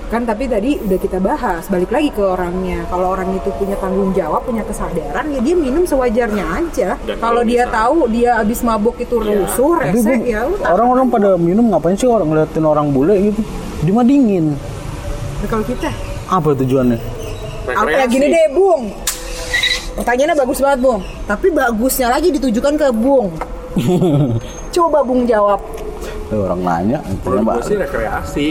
[0.05, 2.85] kan tapi tadi udah kita bahas balik lagi ke orangnya.
[2.85, 7.01] Kalau orang itu punya tanggung jawab punya kesadaran ya dia minum sewajarnya aja.
[7.17, 11.33] Kalau dia bisa- tahu dia abis mabuk itu rusuh Tapi rese gua- ya orang-orang pada
[11.33, 13.41] minum ngapain sih orang ngeliatin orang bule gitu?
[13.81, 14.53] Dia mah dingin.
[14.53, 15.89] Nah, kalau kita?
[16.29, 16.99] Apa tujuannya?
[17.65, 18.93] apa ya gini deh bung.
[19.93, 21.01] Pertanyaannya bagus banget bung.
[21.25, 23.33] Tapi bagusnya lagi ditujukan ke bung.
[24.75, 25.57] Coba bung jawab
[26.41, 28.47] Orang nanya, intinya Menurut gue sih rekreasi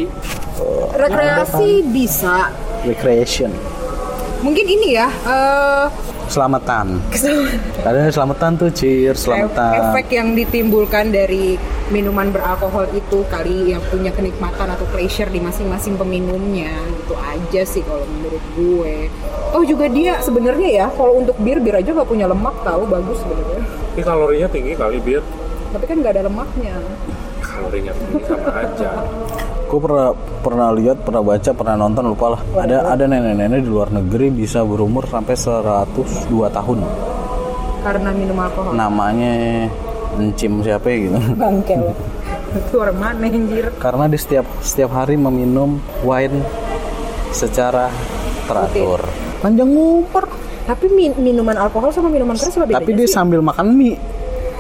[0.95, 2.53] rekreasi bisa
[2.87, 3.51] recreation,
[4.45, 5.87] mungkin ini ya eh,
[6.31, 7.03] selamatan.
[7.83, 9.92] Ada selamatan tuh, cheer, selamatan.
[9.92, 11.61] efek yang ditimbulkan dari
[11.92, 16.73] minuman beralkohol itu kali yang punya kenikmatan atau pleasure di masing-masing peminumnya
[17.05, 18.97] gitu aja sih kalau menurut gue.
[19.53, 23.21] Oh juga dia sebenarnya ya kalau untuk bir bir aja nggak punya lemak tahu bagus
[23.21, 23.64] sebenarnya.
[23.92, 25.21] ini kalorinya tinggi kali bir
[25.73, 26.77] Tapi kan nggak ada lemaknya.
[27.62, 27.92] Kalorinya
[28.27, 28.90] sama aja
[29.64, 30.12] Gue pernah
[30.44, 32.40] pernah lihat, pernah baca, pernah nonton lupa lah.
[32.61, 35.96] Ada ada nenek-nenek di luar negeri bisa berumur sampai 102
[36.29, 36.79] tahun.
[37.81, 38.77] Karena minum alkohol.
[38.77, 39.33] Namanya
[40.12, 41.16] Encim siapa ya gitu.
[41.35, 41.88] Bangkel.
[42.53, 43.72] Itu orang mana anjir?
[43.81, 46.44] Karena dia setiap setiap hari meminum wine
[47.31, 47.88] secara
[48.44, 49.01] teratur.
[49.40, 50.29] Panjang umur.
[50.62, 53.16] Tapi min- minuman alkohol sama minuman keras apa bedanya Tapi dia sih?
[53.16, 53.96] sambil makan mie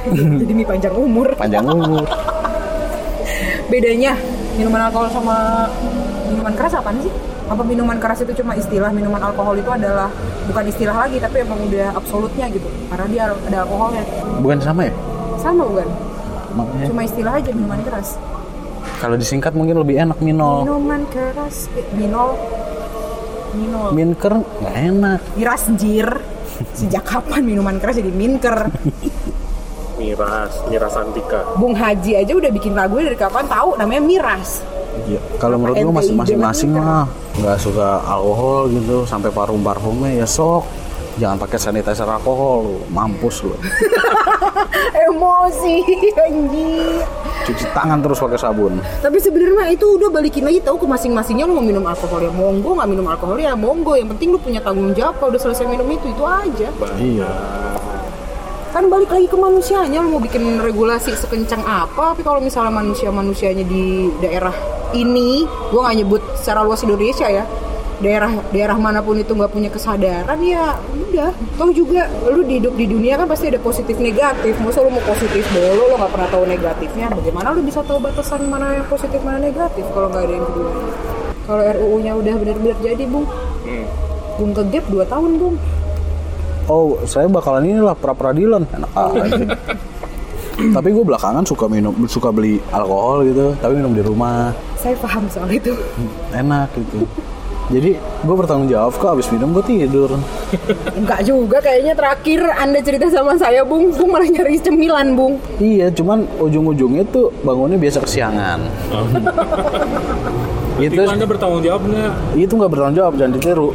[0.08, 1.36] Jadi mie panjang umur.
[1.36, 2.08] panjang umur.
[3.72, 4.12] Bedanya
[4.60, 5.64] minuman alkohol sama
[6.28, 7.12] minuman keras apa sih?
[7.48, 10.12] Apa minuman keras itu cuma istilah minuman alkohol itu adalah
[10.44, 12.68] bukan istilah lagi tapi emang udah absolutnya gitu.
[12.92, 14.04] Karena dia ada alkoholnya.
[14.44, 14.94] Bukan sama ya?
[15.40, 15.88] sama bukan?
[16.54, 18.20] Makanya cuma istilah aja minuman keras.
[19.00, 20.68] Kalau disingkat mungkin lebih enak minol.
[20.68, 22.36] minuman keras eh, minol.
[23.56, 23.88] Minol.
[23.96, 25.20] Minker nggak enak.
[25.34, 26.08] miras jir.
[26.78, 28.68] Sejak kapan minuman keras jadi minker
[30.02, 34.66] miras miras antika Bung Haji aja udah bikin lagu dari kapan tahu namanya miras
[35.08, 35.20] Iya.
[35.40, 37.08] Kalau menurut gue masing-masing mah
[37.40, 40.68] nggak suka alkohol gitu sampai parum-parfumnya ya sok.
[41.16, 43.56] Jangan pakai sanitizer alkohol lu, mampus lu.
[45.08, 45.84] emosi
[46.16, 47.04] anjir
[47.42, 48.78] Cuci tangan terus pakai sabun.
[49.02, 52.78] Tapi sebenarnya itu udah balikin lagi tahu ke masing-masingnya lu mau minum alkohol ya monggo
[52.78, 55.88] nggak minum alkohol ya monggo yang penting lu punya tanggung jawab kalau udah selesai minum
[55.90, 57.30] itu itu aja Iya.
[58.72, 62.16] Kan balik lagi ke manusianya lu mau bikin regulasi sekencang apa?
[62.16, 64.56] Tapi kalau misalnya manusia manusianya di daerah
[64.96, 67.44] ini gua nggak nyebut secara luas Indonesia ya.
[68.02, 71.36] Daerah daerah mana pun itu nggak punya kesadaran ya udah.
[71.60, 74.56] Toh juga lu hidup di dunia kan pasti ada positif negatif.
[74.64, 77.12] Masa lu mau positif dulu lu nggak pernah tahu negatifnya?
[77.12, 80.70] Bagaimana lu bisa tahu batasan mana yang positif mana negatif kalau nggak ada yang kedua?
[81.44, 83.28] Kalau RUU nya udah benar-benar jadi bung.
[83.62, 83.86] Hmm.
[84.32, 85.54] bung ke gap 2 tahun bung
[86.72, 88.64] Oh, saya bakalan inilah pra peradilan.
[88.72, 89.44] Enak aja.
[90.76, 94.56] tapi gue belakangan suka minum, suka beli alkohol gitu, tapi minum di rumah.
[94.76, 95.76] saya paham soal itu
[96.32, 97.04] Enak gitu.
[97.72, 100.16] Jadi gue bertanggung jawab kok abis minum gue tidur.
[100.98, 105.88] enggak juga kayaknya terakhir anda cerita sama saya bung bung malah nyari cemilan bung Iya,
[105.92, 108.60] cuman ujung-ujungnya tuh bangunnya biasa kesiangan.
[110.80, 112.12] Itu itu anda bertanggung jawab nggak?
[112.32, 113.70] itu nggak bertanggung jawab jangan ditiru.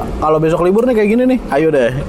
[0.00, 1.92] Ka- Kalau besok libur nih kayak gini nih, ayo deh.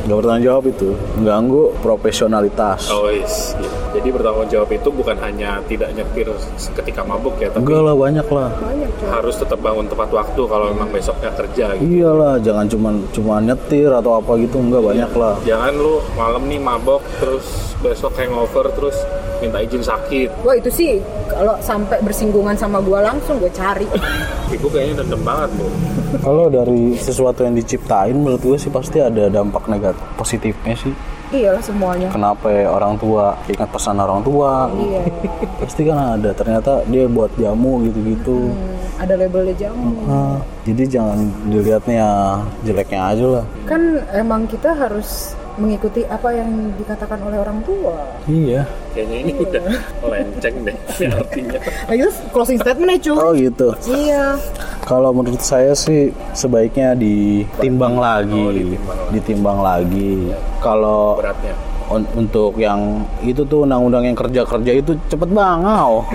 [0.00, 2.88] Gak bertanggung jawab itu, mengganggu profesionalitas.
[2.88, 3.52] Oh, yes.
[3.90, 6.30] Jadi bertanggung jawab itu bukan hanya tidak nyetir
[6.78, 8.48] ketika mabuk ya, tapi Enggak lah, banyak lah.
[8.54, 11.90] banyak harus tetap bangun tepat waktu kalau memang besoknya kerja gitu.
[11.90, 15.34] Iyalah, jangan cuman cuma nyetir atau apa gitu, enggak banyak lah.
[15.42, 18.94] Jangan lu malam nih mabok terus besok hangover terus
[19.40, 20.44] minta izin sakit.
[20.44, 23.88] Wah itu sih kalau sampai bersinggungan sama gua langsung gue cari.
[24.54, 25.70] Ibu kayaknya dendam banget tuh.
[26.20, 30.92] Kalau dari sesuatu yang diciptain menurut gue sih pasti ada dampak negatif positifnya sih.
[31.30, 32.08] Iyalah semuanya.
[32.10, 34.66] Kenapa ya orang tua ingat pesan orang tua?
[34.74, 35.02] Iya.
[35.62, 36.34] Pasti kan ada.
[36.34, 38.50] Ternyata dia buat jamu gitu-gitu.
[38.50, 39.94] Hmm, ada labelnya jamu.
[40.10, 42.06] Ah, jadi jangan dilihatnya
[42.66, 43.44] jeleknya aja lah.
[43.70, 48.00] Kan emang kita harus mengikuti apa yang dikatakan oleh orang tua.
[48.24, 48.64] Iya.
[48.90, 49.64] Kayaknya ini udah
[50.00, 50.76] melenceng deh
[51.20, 51.58] artinya.
[51.60, 53.16] Nah itu closing statement ya cuy.
[53.16, 53.68] Oh gitu.
[53.86, 54.40] Iya.
[54.82, 59.12] Kalau menurut saya sih sebaiknya ditimbang lagi, Oh, ditimbang lagi.
[59.14, 60.12] ditimbang lagi.
[60.58, 61.54] Kalau Beratnya.
[61.90, 66.06] Un- untuk yang itu tuh undang-undang yang kerja-kerja itu cepet bangau.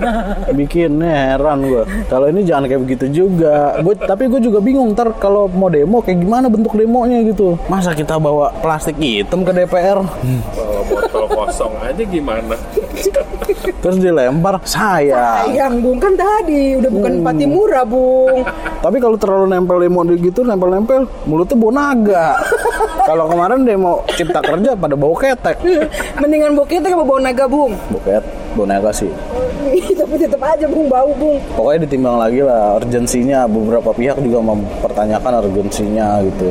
[0.58, 3.78] Bikin heran gue kalau ini jangan kayak begitu juga.
[3.82, 7.58] Gue tapi gue juga bingung ntar kalau mau demo kayak gimana bentuk demonya gitu.
[7.66, 10.00] Masa kita bawa plastik hitam ke DPR
[11.14, 12.58] Kalau kosong aja gimana?
[13.82, 17.22] terus dilempar saya Sayang bung kan tadi udah bukan Hmm.
[17.22, 18.40] pati murah bung.
[18.80, 22.26] tapi kalau terlalu nempel demo gitu nempel-nempel mulutnya bau naga
[23.08, 25.60] kalau kemarin demo cipta kerja pada bau ketek
[26.20, 27.76] Mendingan boketnya sama bau naga bung.
[27.90, 29.12] buket bau naga sih
[29.94, 31.36] Tapi tetap aja bung bau bung.
[31.52, 36.48] Pokoknya ditimbang lagi lah urgensinya beberapa pihak juga mempertanyakan urgensinya gitu.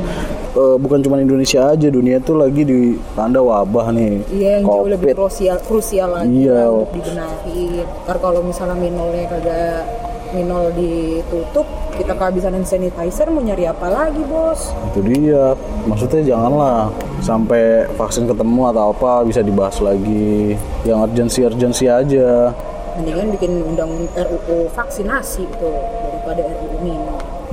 [0.54, 4.22] Eh, bukan cuma Indonesia aja, dunia tuh lagi di tanda wabah nih.
[4.30, 6.70] Iya yang jauh lebih krusial, krusial lagi Iya.
[6.70, 7.82] untuk dibenahi.
[8.06, 9.82] Ntar kalau misalnya minolnya kagak
[10.30, 11.66] minol ditutup,
[11.98, 14.70] kita kehabisan hand sanitizer mau nyari apa lagi bos?
[14.94, 15.58] Itu dia.
[15.90, 16.94] Maksudnya janganlah
[17.26, 20.54] sampai vaksin ketemu atau apa bisa dibahas lagi.
[20.86, 22.54] Yang urgensi-urgensi aja.
[22.94, 25.74] Mendingan bikin undang RUU vaksinasi tuh
[26.06, 26.63] daripada RUU minol.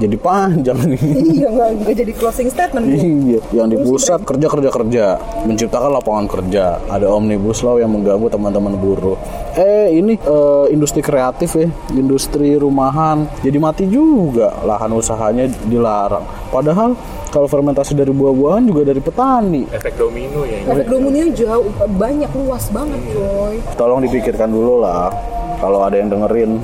[0.00, 1.00] Jadi panjang nih.
[1.36, 2.96] iya nggak nggak jadi closing statement bu.
[2.96, 5.04] Iya, yang di pusat kerja kerja kerja,
[5.44, 6.80] menciptakan lapangan kerja.
[6.88, 9.20] Ada omnibus law yang mengganggu teman-teman buruh.
[9.60, 16.24] Eh ini eh, industri kreatif ya, industri rumahan, jadi mati juga lahan usahanya dilarang.
[16.48, 16.96] Padahal
[17.30, 19.62] kalau fermentasi dari buah-buahan juga dari petani.
[19.70, 20.70] Efek domino ya ini.
[20.72, 23.54] Efek dominonya jauh banyak luas banget coy.
[23.78, 25.14] Tolong dipikirkan dulu lah.
[25.60, 26.56] Kalau ada yang dengerin,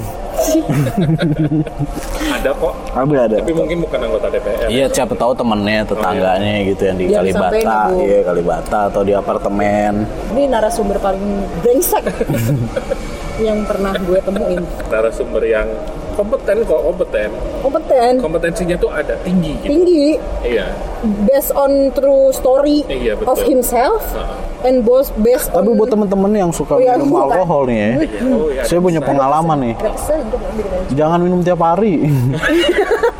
[2.32, 2.74] Ada kok.
[2.97, 3.36] ada ada.
[3.44, 4.68] Tapi mungkin bukan anggota DPR.
[4.72, 9.92] Iya, siapa tahu temennya, tetangganya gitu yang di Jangan Kalibata, iya Kalibata atau di apartemen.
[10.32, 11.24] Ini narasumber paling
[11.61, 12.05] brengsek
[13.47, 14.64] yang pernah gue temuin.
[14.88, 15.68] Narasumber yang
[16.17, 17.31] kompeten kok, kompeten.
[17.61, 19.69] Kompeten, Kompetensinya tuh ada tinggi gitu.
[19.69, 20.07] tinggi,
[20.43, 20.73] Iya.
[21.23, 23.29] based on true story Iya, betul.
[23.29, 24.67] of himself Heeh.
[24.67, 27.29] and both based Tapi on buat temen-temen yang suka Oh, iya, minum bukan.
[27.31, 27.91] alkohol nih ya,
[28.27, 28.62] Oh, iya.
[28.64, 29.75] saya punya pengalaman nih.
[29.77, 30.14] Bisa.
[30.97, 32.01] Jangan minum tiap hari.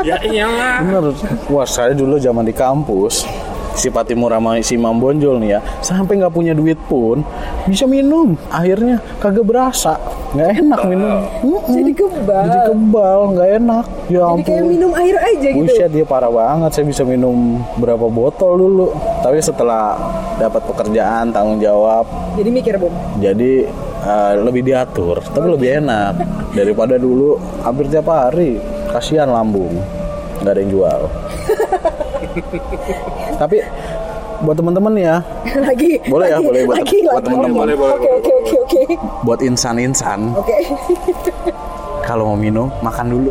[0.01, 0.81] Ya iyalah.
[0.81, 1.05] Bener.
[1.49, 3.27] Wah saya dulu zaman di kampus
[3.75, 7.21] si Patimur sama si Imam Bonjol nih ya sampai nggak punya duit pun
[7.67, 10.01] bisa minum akhirnya kagak berasa
[10.35, 11.19] nggak enak minum.
[11.67, 12.43] Jadi kebal.
[12.43, 13.85] jadi kebal nggak enak.
[14.07, 14.73] Ya Jadi kayak ampun.
[14.73, 15.63] minum air aja gitu.
[15.63, 16.71] Buset dia parah banget.
[16.73, 17.37] Saya bisa minum
[17.79, 18.87] berapa botol dulu.
[19.23, 19.95] Tapi setelah
[20.37, 22.05] dapat pekerjaan Tanggung jawab.
[22.35, 22.95] Jadi mikir bung.
[23.19, 23.67] Jadi
[24.03, 26.13] eh, lebih diatur Tapi lebih enak.
[26.53, 28.59] Daripada dulu Hampir tiap hari.
[28.91, 29.73] Kasihan lambung.
[30.43, 31.01] Nggak ada yang jual.
[33.41, 33.59] Tapi
[34.37, 35.25] Buat teman-teman ya.
[35.65, 35.97] Lagi.
[36.05, 37.23] Boleh ya, lagi, boleh buat- lagi, buat.
[37.25, 38.36] Boleh, boleh, Oke boleh, oke
[39.27, 40.55] Buat insan-insan Oke.
[42.07, 43.31] Kalau mau minum Makan dulu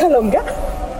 [0.00, 0.46] Kalau enggak,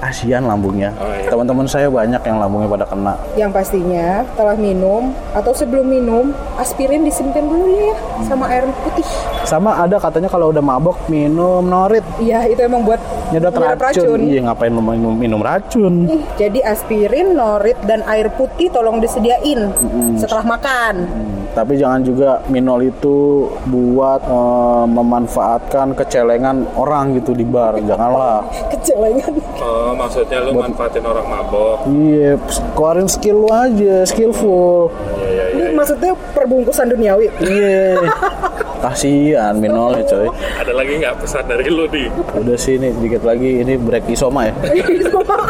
[0.02, 0.94] asian lambungnya.
[0.98, 1.28] Oh, iya.
[1.30, 3.14] Teman-teman saya banyak yang lambungnya pada kena.
[3.34, 9.06] Yang pastinya setelah minum atau sebelum minum aspirin disimpan dulu ya sama air putih.
[9.42, 13.00] Sama ada katanya kalau udah mabok minum norit Iya itu emang buat
[13.32, 14.20] nyedot menyedot racun.
[14.22, 16.06] Iya ngapain lu minum, minum racun?
[16.06, 19.72] Ih, Jadi aspirin, norit, dan air putih tolong disediain
[20.20, 20.94] setelah makan.
[21.08, 27.74] Hmm, Tapi jangan juga minol itu buat eh, memanfaatkan kecelengan orang gitu di bar.
[27.82, 28.46] Janganlah.
[28.78, 29.34] Kecelengan.
[29.58, 31.82] Oh, maksudnya lu manfaatin orang mabok.
[31.90, 32.38] Iya,
[32.78, 34.94] keluarin skill lu aja, skillful.
[35.18, 35.57] Iya, iya, iya.
[35.78, 37.30] Maksudnya perbungkusan duniawi.
[37.38, 38.02] Iya.
[38.84, 40.26] Kasihan minolnya coy.
[40.54, 42.06] Ada lagi nggak pesan dari lu nih?
[42.34, 44.54] Udah sih nih dikit lagi ini break isoma ya.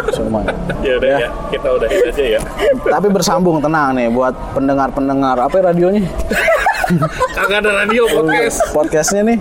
[0.09, 0.41] Isoma.
[0.81, 1.18] Ya udah Ya.
[1.18, 2.41] ya, kita udahin aja ya.
[2.85, 6.05] Tapi bersambung tenang nih buat pendengar-pendengar apa ya radionya?
[7.35, 8.59] Kagak ada radio podcast.
[8.72, 9.39] Podcastnya nih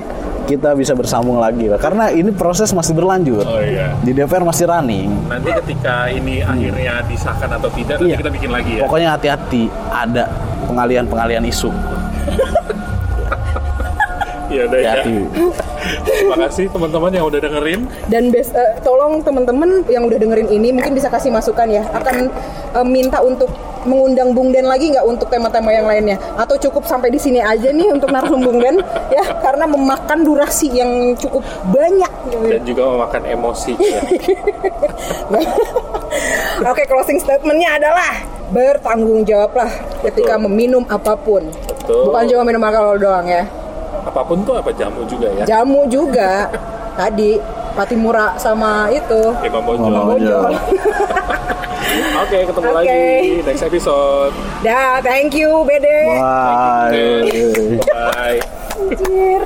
[0.47, 1.75] kita bisa bersambung lagi lah.
[1.75, 3.43] Karena ini proses masih berlanjut.
[3.43, 3.95] Oh iya.
[3.99, 5.11] Di DPR masih running.
[5.27, 8.17] Nanti ketika ini akhirnya disahkan atau tidak, nanti Iya.
[8.19, 8.81] kita bikin lagi ya.
[8.83, 10.27] Pokoknya hati-hati ada
[10.77, 11.73] pengalian-pengalian isu.
[14.47, 15.03] Ya udah ya.
[16.07, 17.83] Terima kasih teman-teman yang udah dengerin.
[18.07, 21.83] Dan bes- eh, tolong teman-teman yang udah dengerin ini mungkin bisa kasih masukan ya.
[21.91, 22.31] Akan
[22.71, 23.51] eh, minta untuk
[23.83, 26.15] mengundang Bung Den lagi nggak untuk tema-tema yang lainnya?
[26.39, 28.79] Atau cukup sampai di sini aja nih untuk narsum Bung Den
[29.11, 32.11] ya karena memakan durasi yang cukup banyak.
[32.31, 33.99] dan juga memakan emosi ya.
[36.71, 39.69] Oke, closing statementnya adalah bertanggung jawablah
[40.03, 41.47] ketika meminum apa pun.
[41.51, 42.11] Betul.
[42.11, 43.45] Bukan cuma minum alkohol doang ya.
[44.07, 46.47] apa pun tuh apa jamu juga ya Jamu juga.
[46.99, 47.37] Tadi
[47.75, 49.21] Patimura sama itu.
[49.43, 50.51] Imam Bonjol Imam Bonjol.
[52.23, 52.77] oke ketemu Oke.
[52.77, 53.05] lagi
[53.45, 54.33] next episode
[54.65, 56.01] Dah, thank you, Bede.
[56.17, 57.23] Bye.
[57.93, 58.39] bye
[58.77, 59.41] Anjir.